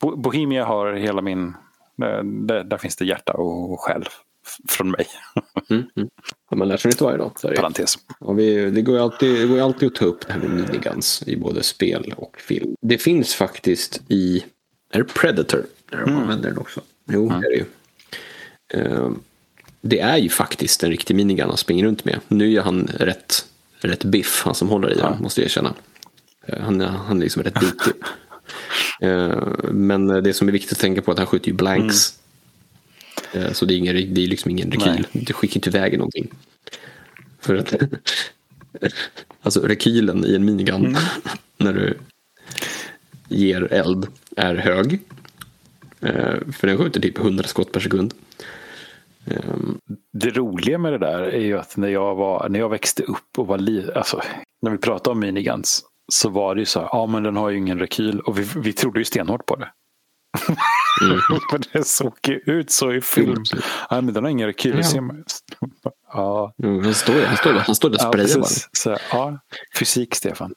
[0.00, 1.54] Bo- Bohemia har hela min...
[1.96, 4.04] Där, där- där finns det hjärta och själ
[4.68, 5.06] från mig.
[5.70, 5.82] Mm.
[5.96, 6.08] Mm.
[6.50, 7.32] Ja, man lär sig nytt varje dag.
[7.56, 7.98] Parentes.
[8.18, 11.22] Och vi, det, går alltid, det går alltid att ta upp det här med miniguns
[11.26, 12.74] i både spel och film.
[12.80, 14.44] Det finns faktiskt i...
[14.90, 15.66] Är det Predator?
[15.90, 16.80] Där de använder den också.
[17.08, 17.64] Jo, det är det ju.
[18.68, 19.10] Eh,
[19.80, 22.20] det är ju faktiskt en riktig minigun han springer runt med.
[22.28, 23.45] Nu är han rätt,
[23.80, 25.74] rätt biff, han som håller i den, måste jag erkänna.
[26.46, 27.92] Eh, Han, han är liksom rätt bitig.
[29.00, 32.18] Eh, Men det som är viktigt att tänka på är att han skjuter ju blanks.
[33.32, 35.06] Eh, Så det är, ingen, det är liksom ingen rekyl.
[35.12, 36.28] Det skickar inte iväg någonting.
[37.40, 37.74] För att,
[39.42, 40.96] alltså rekylen i en minigun
[41.58, 41.98] när du
[43.28, 44.06] ger eld
[44.36, 45.00] är hög.
[46.52, 48.14] För den skjuter typ 100 skott per sekund.
[49.26, 49.78] Ehm,
[50.12, 53.38] Det roliga med det där är ju att när jag, var, när jag växte upp
[53.38, 54.20] och var li, alltså,
[54.62, 57.50] när vi pratade om miniguns så var det ju så här, ja men den har
[57.50, 59.68] ju ingen rekyl och vi, vi trodde ju stenhårt på det.
[61.50, 63.30] För det såg ju ut så i film.
[63.32, 63.42] Mm.
[63.90, 64.80] Ja, men den har ingen rekyl.
[64.94, 65.02] Ja.
[66.12, 68.42] Ja, jo, Han står, han står, han står där och ja, sprayar bara.
[68.42, 68.68] precis.
[68.72, 69.38] Så, ja,
[69.78, 70.54] fysik Stefan.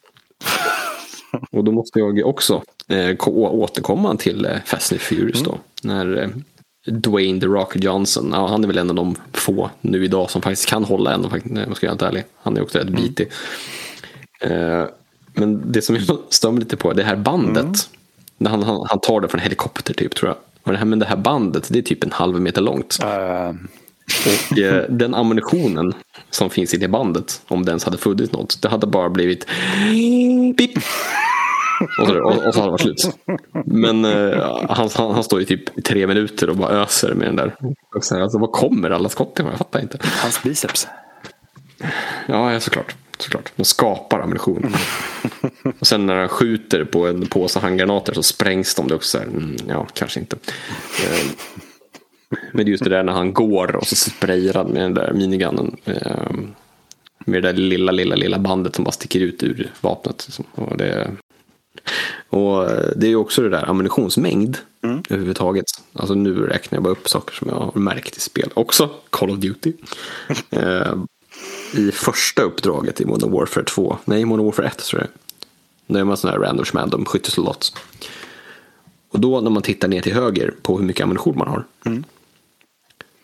[1.50, 5.58] Och då måste jag också eh, ko- återkomma till eh, Fast and Furious då.
[5.82, 6.28] När eh,
[6.86, 10.42] Dwayne The Rock Johnson, ja, han är väl en av de få nu idag som
[10.42, 12.24] faktiskt kan hålla en, om jag ska vara helt ärlig.
[12.42, 13.28] Han är också rätt bitig.
[14.40, 14.84] Eh,
[15.34, 17.88] men det som jag stör mig lite på, det här bandet.
[18.38, 20.36] När han, han, han tar det från en helikopter typ tror jag.
[20.62, 22.98] Och det här, men det här bandet, det är typ en halv meter långt.
[23.02, 23.52] Eh,
[24.52, 25.94] Och eh, den ammunitionen
[26.30, 29.46] som finns i det bandet, om det ens hade funnits något, det hade bara blivit
[30.56, 30.78] pip.
[32.00, 33.16] Och så, och, och så hade det varit slut.
[33.66, 37.26] Men eh, han, han, han står ju typ i tre minuter och bara öser med
[37.28, 37.54] den där.
[37.94, 39.50] Och här, alltså, var kommer alla skott ifrån?
[39.50, 39.98] Jag fattar inte.
[40.22, 40.88] hans biceps.
[42.26, 42.94] Ja, ja såklart.
[43.18, 43.52] såklart.
[43.56, 44.74] De skapar ammunition.
[45.80, 48.88] Och sen när han skjuter på en påse handgranater så sprängs de.
[48.88, 50.36] Det också så här, mm, ja, kanske inte.
[51.04, 51.26] Eh,
[52.52, 55.76] Men just det där när han går och så sprayar han med den där minigunnen.
[55.84, 56.30] eh,
[57.24, 60.24] Med det där lilla, lilla, lilla bandet som bara sticker ut ur vapnet.
[60.26, 60.44] liksom.
[60.54, 61.10] Och det,
[62.28, 62.66] och
[62.96, 65.64] det är ju också det där ammunitionsmängd överhuvudtaget.
[65.92, 68.50] Alltså nu räknar jag bara upp saker som jag har märkt i spel.
[68.54, 69.72] Också Call of Duty.
[70.50, 70.94] Eh,
[71.74, 75.10] I första uppdraget i Modern Warfare 2, nej Modern Warfare 1 tror jag
[75.86, 77.72] Då är man sån här random random skyttesoldat.
[79.10, 81.64] Och då när man tittar ner till höger på hur mycket ammunition man har.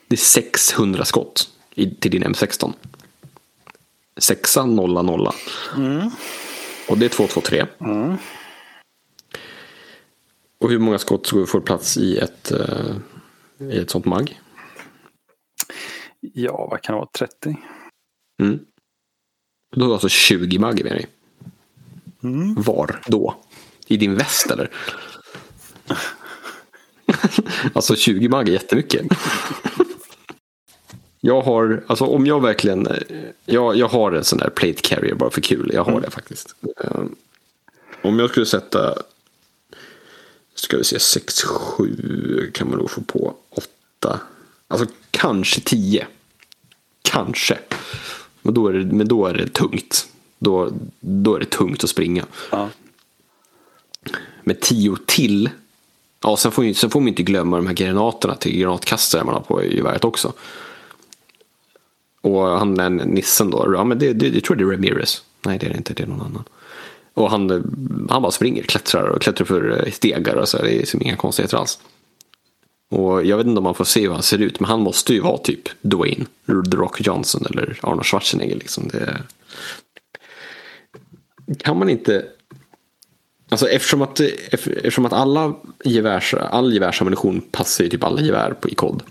[0.09, 2.73] Det är 600 skott i, till din M16.
[4.17, 5.35] Sexa, nolla, nolla.
[6.89, 7.67] Och det är 2, 2, 3.
[10.59, 12.97] Och hur många skott ska får plats i ett, eh,
[13.59, 14.41] i ett sånt mag?
[16.21, 17.09] Ja, vad kan det vara?
[17.19, 17.57] 30?
[18.43, 18.59] Mm.
[19.77, 21.07] Då har du alltså 20 mag med dig.
[22.57, 23.35] Var då?
[23.87, 24.71] I din väst eller?
[27.73, 29.07] alltså 20 mag är jättemycket.
[31.21, 33.03] jag har, alltså om jag verkligen, eh,
[33.45, 35.71] jag, jag har en sån där plate carrier bara för kul.
[35.75, 36.55] Jag har det faktiskt.
[36.81, 37.05] Eh,
[38.03, 38.95] om jag skulle sätta,
[40.59, 44.21] ska vi se, 6, 7 kan man nog få på 8.
[44.69, 46.07] Alltså kanske 10.
[47.03, 47.59] Kanske.
[48.43, 50.09] Men då är det, men då är det tungt.
[50.39, 52.27] Då, då är det tungt att springa.
[52.51, 52.69] Ja.
[54.43, 55.51] Med tio till.
[56.23, 59.35] Ja, sen får, ju, sen får man inte glömma de här granaterna till granatkastare man
[59.35, 60.33] har på i geväret också.
[62.21, 65.23] Och han den nissen då, ja men det, det, jag tror det är Ramirez.
[65.47, 66.45] Nej det är det inte, det är någon annan.
[67.17, 67.51] Och han,
[68.11, 70.62] han bara springer, klättrar och klättrar för stegar och så.
[70.62, 71.79] Det är liksom inga konstigheter alls.
[72.91, 75.14] Och jag vet inte om man får se hur han ser ut, men han måste
[75.14, 78.57] ju vara typ Dwayne, The Rock Johnson eller Arnold Schwarzenegger.
[78.57, 78.89] Liksom.
[78.89, 79.19] Det...
[81.59, 82.27] Kan man inte...
[83.49, 85.55] Alltså eftersom att, eftersom att alla
[85.85, 89.03] gevärs, all gevärsammunition passar ju typ alla gevär på, i kod.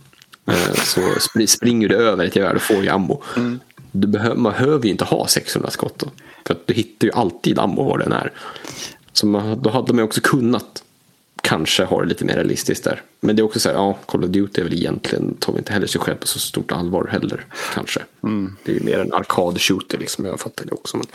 [0.47, 1.01] Eh, så
[1.47, 3.23] springer du över ett gevär, då får ju ammo.
[3.35, 3.59] Mm
[4.01, 6.07] du behöver, man behöver ju inte ha 600 skott då.
[6.45, 8.31] För att du hittar ju alltid ammo var den är.
[9.13, 10.83] Så man, då hade man ju också kunnat
[11.41, 13.01] kanske ha det lite mer realistiskt där.
[13.19, 15.59] Men det är också så här, ja, Call of Duty är väl egentligen, tar vi
[15.59, 17.45] inte heller sig själv på så stort allvar heller.
[17.73, 18.01] Kanske.
[18.23, 18.55] Mm.
[18.63, 20.97] Det är ju mer en arkad-shooter liksom, jag fattar det också.
[20.97, 21.05] Men...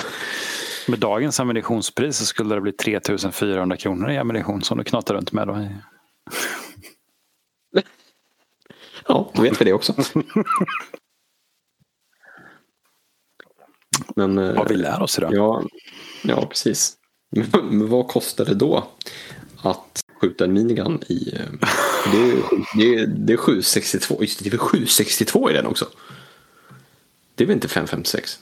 [0.89, 5.33] Med dagens ammunitionspris så skulle det bli 3400 kronor i ammunition som du knatar runt
[5.33, 5.49] med.
[5.49, 5.69] Då.
[9.09, 9.95] Ja, då vet vi det också.
[14.17, 15.35] Men, eh, Vad vi lär oss idag.
[15.35, 15.63] Ja,
[16.23, 16.97] ja precis.
[17.71, 18.87] Men vad kostar det då
[19.63, 21.35] att skjuta en minigun i...
[21.37, 21.69] eh,
[22.13, 22.37] Det är,
[22.77, 24.17] det är, det är 762.
[24.21, 25.87] Just det, det är väl 762 i den också.
[27.35, 28.39] Det är väl inte 556?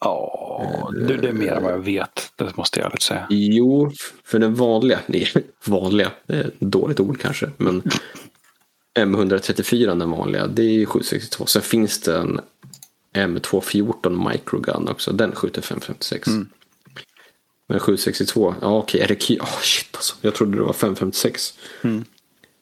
[0.00, 2.32] Ja, du, det är mer än vad jag vet.
[2.36, 3.26] Det måste jag ärligt säga.
[3.30, 3.92] Jo,
[4.24, 5.28] för den vanliga, nej,
[5.66, 7.82] vanliga, det är ett dåligt ord kanske, men
[8.98, 11.46] M134 den vanliga, det är 762.
[11.46, 12.40] Sen finns det en
[13.14, 16.28] M214 Microgun också, den skjuter 556.
[17.68, 21.54] Men 762, ja okej, RQ, oh, shit alltså, jag trodde det var 556.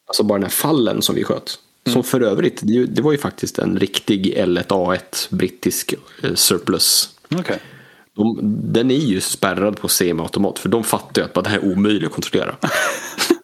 [0.06, 1.58] Alltså bara den här fallen som vi sköt.
[1.92, 7.10] Som för övrigt, det, är det var ju faktiskt en riktig L1A1 brittisk eh, surplus
[7.38, 7.60] Okej.
[8.16, 8.38] de,
[8.72, 12.06] den är ju spärrad på semiautomat för de fattar ju att det här är omöjligt
[12.08, 12.56] att kontrollera.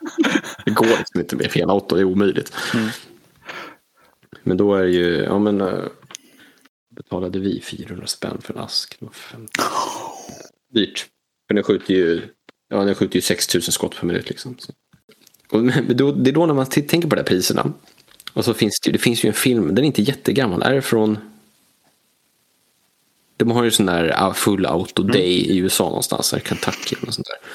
[0.64, 2.52] det går liksom inte med fel auto, det är omöjligt.
[4.42, 5.84] Men då är det ju, ja men äh,
[6.96, 8.96] betalade vi 400 spänn för en ask?
[9.00, 9.52] Det var 50.
[10.74, 11.06] Dyrt.
[11.48, 12.22] För den skjuter ju,
[12.68, 14.56] ja, den skjuter ju 6000 skott per minut liksom.
[14.58, 14.72] Så.
[15.50, 17.72] Och, men då, det är då när man tänker på de här priserna.
[18.32, 20.82] Och så finns det, det finns ju en film, den är inte jättegammal, är det
[20.82, 21.18] från
[23.36, 27.14] de har ju sån där uh, full auto day i USA någonstans, där Kentucky något
[27.14, 27.50] sånt där.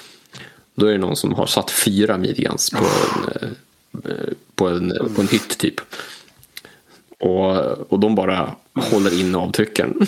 [0.78, 3.30] Då är det någon som har satt fyra midguns på en,
[4.12, 5.76] eh, på en, på en hytt typ.
[7.20, 7.58] Och,
[7.92, 8.56] och de bara
[8.92, 10.08] håller in avtryckaren.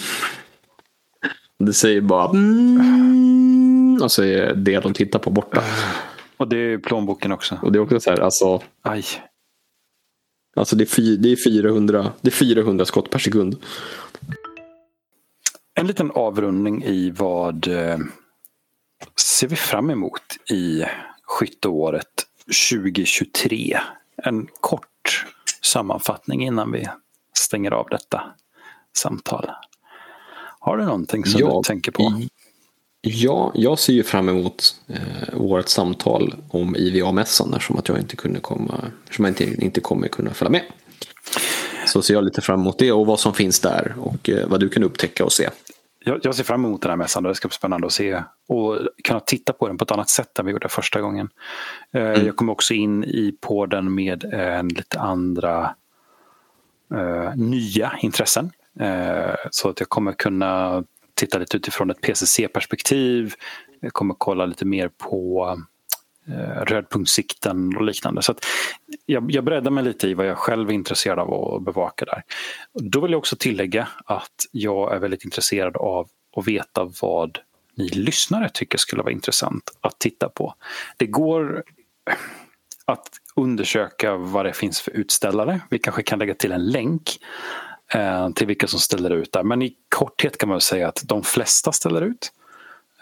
[1.59, 5.63] Det säger bara mm, och så är det de tittar på borta.
[6.38, 7.59] Och det är plånboken också.
[7.61, 9.03] Och det är också så här, alltså, Aj.
[10.55, 13.55] alltså det, är det, är 400, det är 400 skott per sekund.
[15.74, 17.97] En liten avrundning i vad eh,
[19.40, 20.84] ser vi fram emot i
[21.24, 22.06] skytteåret
[22.72, 23.80] 2023?
[24.24, 25.26] En kort
[25.62, 26.88] sammanfattning innan vi
[27.34, 28.22] stänger av detta
[28.98, 29.52] samtal.
[30.60, 32.22] Har du någonting som Ja, du tänker på?
[33.02, 38.16] Ja, jag ser ju fram emot eh, vårt samtal om IVA-mässan eftersom att jag inte
[38.16, 40.64] kunde komma, eftersom jag inte, inte kommer kunna följa med.
[41.88, 44.60] Så ser jag lite fram emot det och vad som finns där och eh, vad
[44.60, 45.50] du kan upptäcka och se.
[46.10, 47.24] Jag, jag ser fram emot den här mässan.
[47.24, 50.39] Det ska bli spännande att se och kunna titta på den på ett annat sätt
[50.39, 51.30] än vi gjorde första gången.
[51.91, 55.76] Eh, Jag kommer också in i på den med en lite andra
[56.95, 58.51] eh, nya intressen.
[58.80, 60.84] Eh, så att jag kommer kunna
[61.14, 63.34] titta lite utifrån ett PCC-perspektiv.
[63.80, 65.64] Jag kommer kolla lite mer på eh,
[66.32, 68.21] Eh, rödpunktssikten och liknande.
[68.21, 68.45] Så att
[69.05, 72.23] jag, jag breddar mig lite i vad jag själv är intresserad av att bevaka där.
[72.73, 76.07] Då vill jag också tillägga att jag är väldigt intresserad av
[76.38, 77.39] att veta vad
[77.75, 80.53] ni lyssnare tycker skulle vara intressant att titta på.
[80.97, 81.63] Det går
[82.86, 85.61] att undersöka vad det finns för utställare.
[85.69, 87.17] Vi kanske kan lägga till en länk
[87.93, 89.43] eh, till vilka som ställer ut där.
[89.43, 92.32] Men i korthet kan man säga att de flesta ställer ut.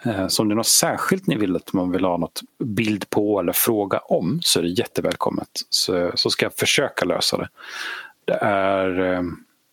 [0.02, 3.10] Eh, Så om det är något särskilt ni vill att man vill ha något bild
[3.10, 5.48] på eller fråga om så är det jättevälkommet.
[5.70, 7.48] Så, så ska jag försöka lösa det.
[8.24, 9.22] Det är, eh,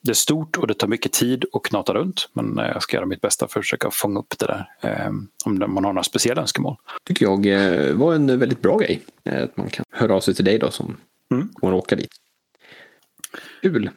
[0.04, 2.30] det är stort och det tar mycket tid att knata runt.
[2.34, 4.66] Men eh, jag ska göra mitt bästa för att försöka fånga upp det där.
[5.46, 6.76] Om man har några speciella önskemål.
[7.04, 9.02] tycker jag var en väldigt bra grej.
[9.24, 10.98] Att man kan höra av sig till dig då som
[11.32, 11.50] Mm.
[11.54, 12.12] kommer åka dit.
[13.62, 13.90] Kul.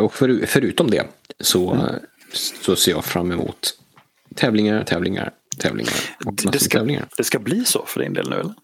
[0.00, 1.06] Och för, förutom det
[1.40, 1.86] så, Mm.
[2.32, 3.78] så ser jag fram emot
[4.34, 5.94] tävlingar, tävlingar, tävlingar
[6.52, 7.08] Det ska, tävlingar.
[7.16, 8.54] det ska bli så för din del nu eller?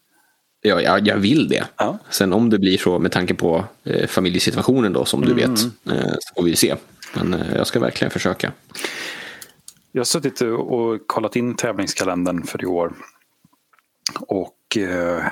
[0.64, 1.64] Ja, jag, jag vill det.
[1.76, 1.98] Ja.
[2.10, 5.50] Sen om det blir så med tanke på eh, familjesituationen då som du vet.
[5.86, 6.74] Eh, så får vi se.
[7.14, 8.52] Men eh, jag ska verkligen försöka.
[9.92, 12.92] Jag har suttit och kollat in tävlingskalendern för i år.
[14.20, 15.24] Och eh,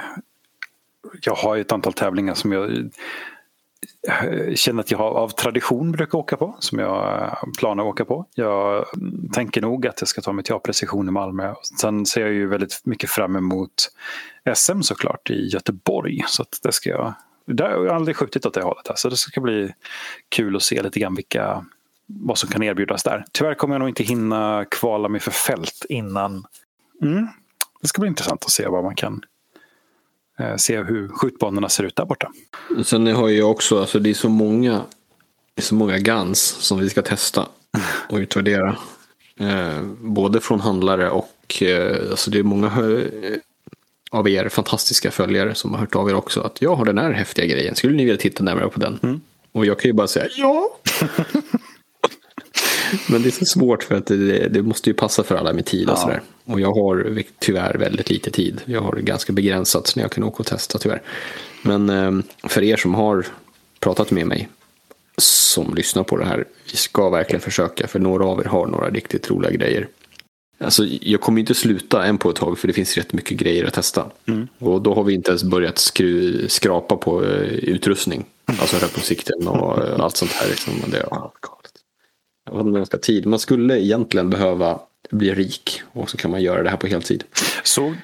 [1.23, 2.91] jag har ju ett antal tävlingar som jag
[4.55, 6.57] känner att jag har, av tradition brukar åka på.
[6.59, 8.27] Som jag eh, planerar att åka på.
[8.35, 11.55] Jag mm, tänker nog att jag ska ta mig till A-precision i Malmö.
[11.81, 13.91] Sen ser jag ju väldigt mycket fram emot
[14.55, 16.23] SM såklart i Göteborg.
[16.27, 17.15] Så att det ska jag
[17.47, 18.89] där har jag aldrig skjutit åt det hållet.
[18.89, 19.73] här, Så det ska bli
[20.29, 21.65] kul att se lite grann vilka,
[22.07, 23.25] vad som kan erbjudas där.
[23.33, 26.45] Tyvärr kommer jag nog inte hinna kvala mig för fält innan.
[27.03, 27.29] Mm.
[27.81, 29.23] Det ska bli intressant att se vad man kan
[30.57, 32.31] se hur skjutbanorna ser ut där borta.
[32.85, 34.73] Sen har jag också, alltså det är så många
[35.55, 37.47] Det är så många guns som vi ska testa
[38.09, 38.77] och utvärdera.
[39.41, 43.37] Eh, både från handlare och eh, alltså det är många eh,
[44.11, 47.13] av er fantastiska följare som har hört av er också att jag har den här
[47.13, 47.75] häftiga grejen.
[47.75, 48.99] Skulle ni vilja titta närmare på den?
[49.03, 49.21] Mm.
[49.53, 50.69] Och jag kan ju bara säga ja.
[53.09, 55.67] Men det är så svårt för att det, det måste ju passa för alla med
[55.67, 56.01] tid och Ja.
[56.01, 56.21] sådär.
[56.51, 58.61] Och jag har tyvärr väldigt lite tid.
[58.65, 61.03] Jag har ganska begränsat när jag kan åka och testa tyvärr.
[61.63, 63.27] Men eh, för er som har
[63.81, 64.49] pratat med mig
[65.17, 66.45] som lyssnar på det här.
[66.71, 69.89] Vi ska verkligen försöka för några av er har några riktigt roliga grejer.
[70.65, 73.65] Alltså, jag kommer inte sluta än på ett tag för det finns rätt mycket grejer
[73.65, 74.11] att testa.
[74.59, 78.25] Och då har vi inte ens börjat skru, skrapa på eh, utrustning.
[78.45, 80.49] Alltså röpsikten och eh, allt sånt här.
[80.49, 80.73] Liksom.
[80.91, 81.73] Det är ja, galet.
[82.45, 83.27] Jag har ganska tid.
[83.27, 84.81] Man skulle egentligen behöva
[85.11, 87.25] bli rik och så kan man göra det här på heltid.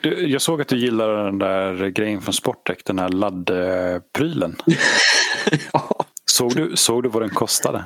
[0.02, 4.56] Du, jag såg att du gillar den där grejen från Sportec, den här laddprylen.
[5.72, 6.04] ja.
[6.24, 7.84] Såg du, såg du vad den kostade?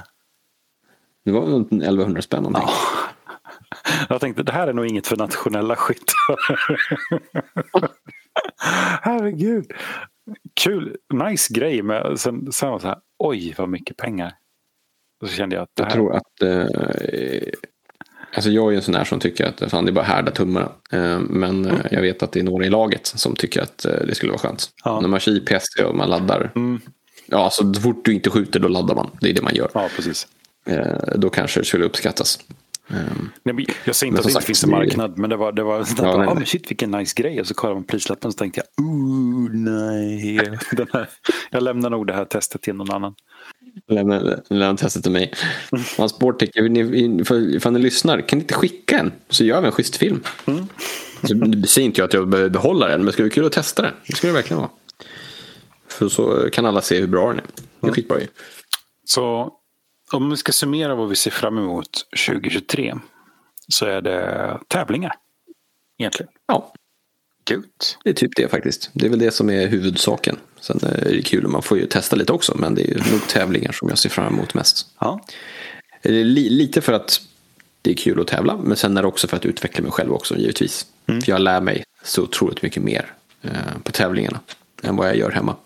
[1.24, 2.68] Det var nog 1100 spänn någonting.
[4.08, 6.36] Jag tänkte det här är nog inget för nationella skyttar.
[9.02, 9.72] Herregud.
[10.54, 11.82] Kul, nice grej.
[11.82, 14.32] Men sen, sen var det så här, oj vad mycket pengar.
[15.22, 16.42] Och så kände jag att det Jag här, tror att...
[16.42, 17.52] Eh,
[18.34, 20.72] alltså jag är en sån här som tycker att fan, det är bara härda tummarna.
[20.90, 23.92] Eh, men eh, jag vet att det är några i laget som tycker att eh,
[24.06, 24.70] det skulle vara skönt.
[24.84, 25.00] Ja.
[25.00, 26.52] När man kör i PC och man laddar.
[26.54, 26.80] Mm.
[27.26, 29.10] Ja, alltså så fort du inte skjuter då laddar man.
[29.20, 29.70] Det är det man gör.
[29.74, 30.26] Ja, precis.
[31.14, 32.38] Då kanske det skulle uppskattas.
[32.90, 32.96] Eh,
[33.42, 35.78] Nej, Jag säger inte att det inte finns en marknad, men det var, det var
[35.78, 36.28] ja, nej, bara, nej.
[36.28, 37.40] ah, men shit vilken nice grej.
[37.40, 40.40] Och så kollade man prislappen och så tänkte jag, ooh, nej.
[40.72, 41.08] Den här,
[41.50, 43.14] jag lämnar nog det här testet till någon annan.
[43.88, 45.32] Lämna, testet till mig.
[46.70, 49.12] Ni, för, ifall ni lyssnar, kan ni inte skicka en?
[49.28, 50.22] Så gör vi en schysst film.
[51.22, 53.46] Så, det säger inte jag att jag behöver behålla den, men det skulle vara kul
[53.46, 53.92] att testa den.
[54.06, 54.70] Det skulle det verkligen vara.
[55.88, 57.44] För så kan alla se hur bra den är.
[57.80, 58.26] Det är skitbra ju.
[59.04, 59.52] Så
[60.12, 62.94] om vi ska summera vad vi ser fram emot 2023
[63.68, 65.12] så är det tävlingar.
[65.98, 66.32] Egentligen.
[66.46, 66.72] Ja,
[67.44, 67.64] Gud.
[68.04, 68.90] det är typ det faktiskt.
[68.92, 70.36] Det är väl det som är huvudsaken.
[70.60, 73.26] Sen är det kul och man får ju testa lite också, men det är nog
[73.28, 74.86] tävlingar som jag ser fram emot mest.
[74.98, 75.20] Ja.
[76.02, 77.20] Li- Lite för att
[77.82, 80.12] det är kul att tävla, men sen är det också för att utveckla mig själv
[80.12, 80.86] också givetvis.
[81.06, 83.12] För jag lär mig så otroligt mycket mer
[83.42, 83.50] eh,
[83.82, 84.40] på tävlingarna
[84.82, 85.56] än vad jag gör hemma.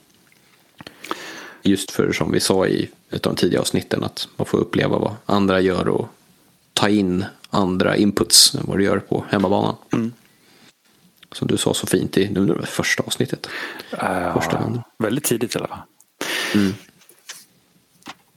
[1.62, 4.98] Just för som vi sa i ett av de tidiga avsnitten att man får uppleva
[4.98, 6.08] vad andra gör och
[6.72, 9.74] ta in andra inputs än vad du gör på hemmabanan.
[11.34, 13.46] Som du sa så fint i nu, det första avsnittet.
[13.92, 15.78] Eh, Första väldigt tidigt i alla fall.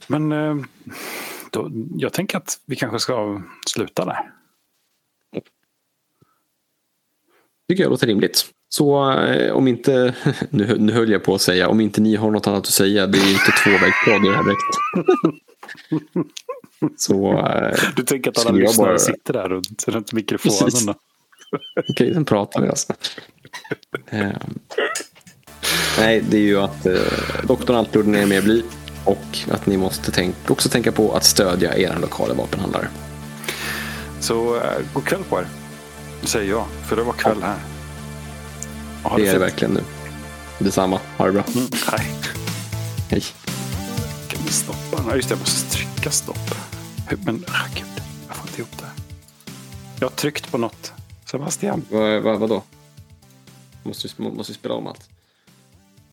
[0.06, 0.56] Men eh,
[1.50, 4.32] då, jag tänker att vi kanske ska sluta där.
[7.68, 8.46] tycker jag låter rimligt.
[8.68, 10.14] Så eh, om inte,
[10.50, 13.06] nu, nu höll jag på att säga, om inte ni har något annat att säga,
[13.06, 14.78] det är inte tvåvägsradio här direkt.
[16.96, 20.94] Så eh, Du tänker att alla lyssnare bara- sitter där runt, runt mikrofonen.
[21.90, 22.92] Okej, sen pratar vi alltså.
[24.10, 24.30] Eh,
[25.98, 26.94] nej, det är ju att eh,
[27.42, 28.62] doktorn alltid gjorde ner mer bly
[29.04, 32.88] och att ni måste tänk, också tänka på att stödja er lokala vapenhandlare.
[34.20, 34.62] Så eh,
[34.94, 35.46] god kväll på er.
[36.22, 37.58] Säger jag, för det var kväll här.
[39.02, 39.80] Ha Det är det verkligen nu.
[40.58, 41.44] Detsamma, ha det bra.
[41.54, 42.06] Mm, hej.
[43.10, 43.22] Hej.
[44.28, 45.04] Kan vi stoppa?
[45.08, 46.54] Ja, just det, jag måste trycka stopp.
[47.24, 47.84] Men ah, gud,
[48.28, 48.84] jag får inte ihop det.
[48.84, 48.94] här.
[50.00, 50.92] Jag har tryckt på något.
[51.30, 51.84] Sebastian.
[51.90, 52.62] Vad, vad, vadå?
[53.82, 55.10] Måste, måste spela om allt.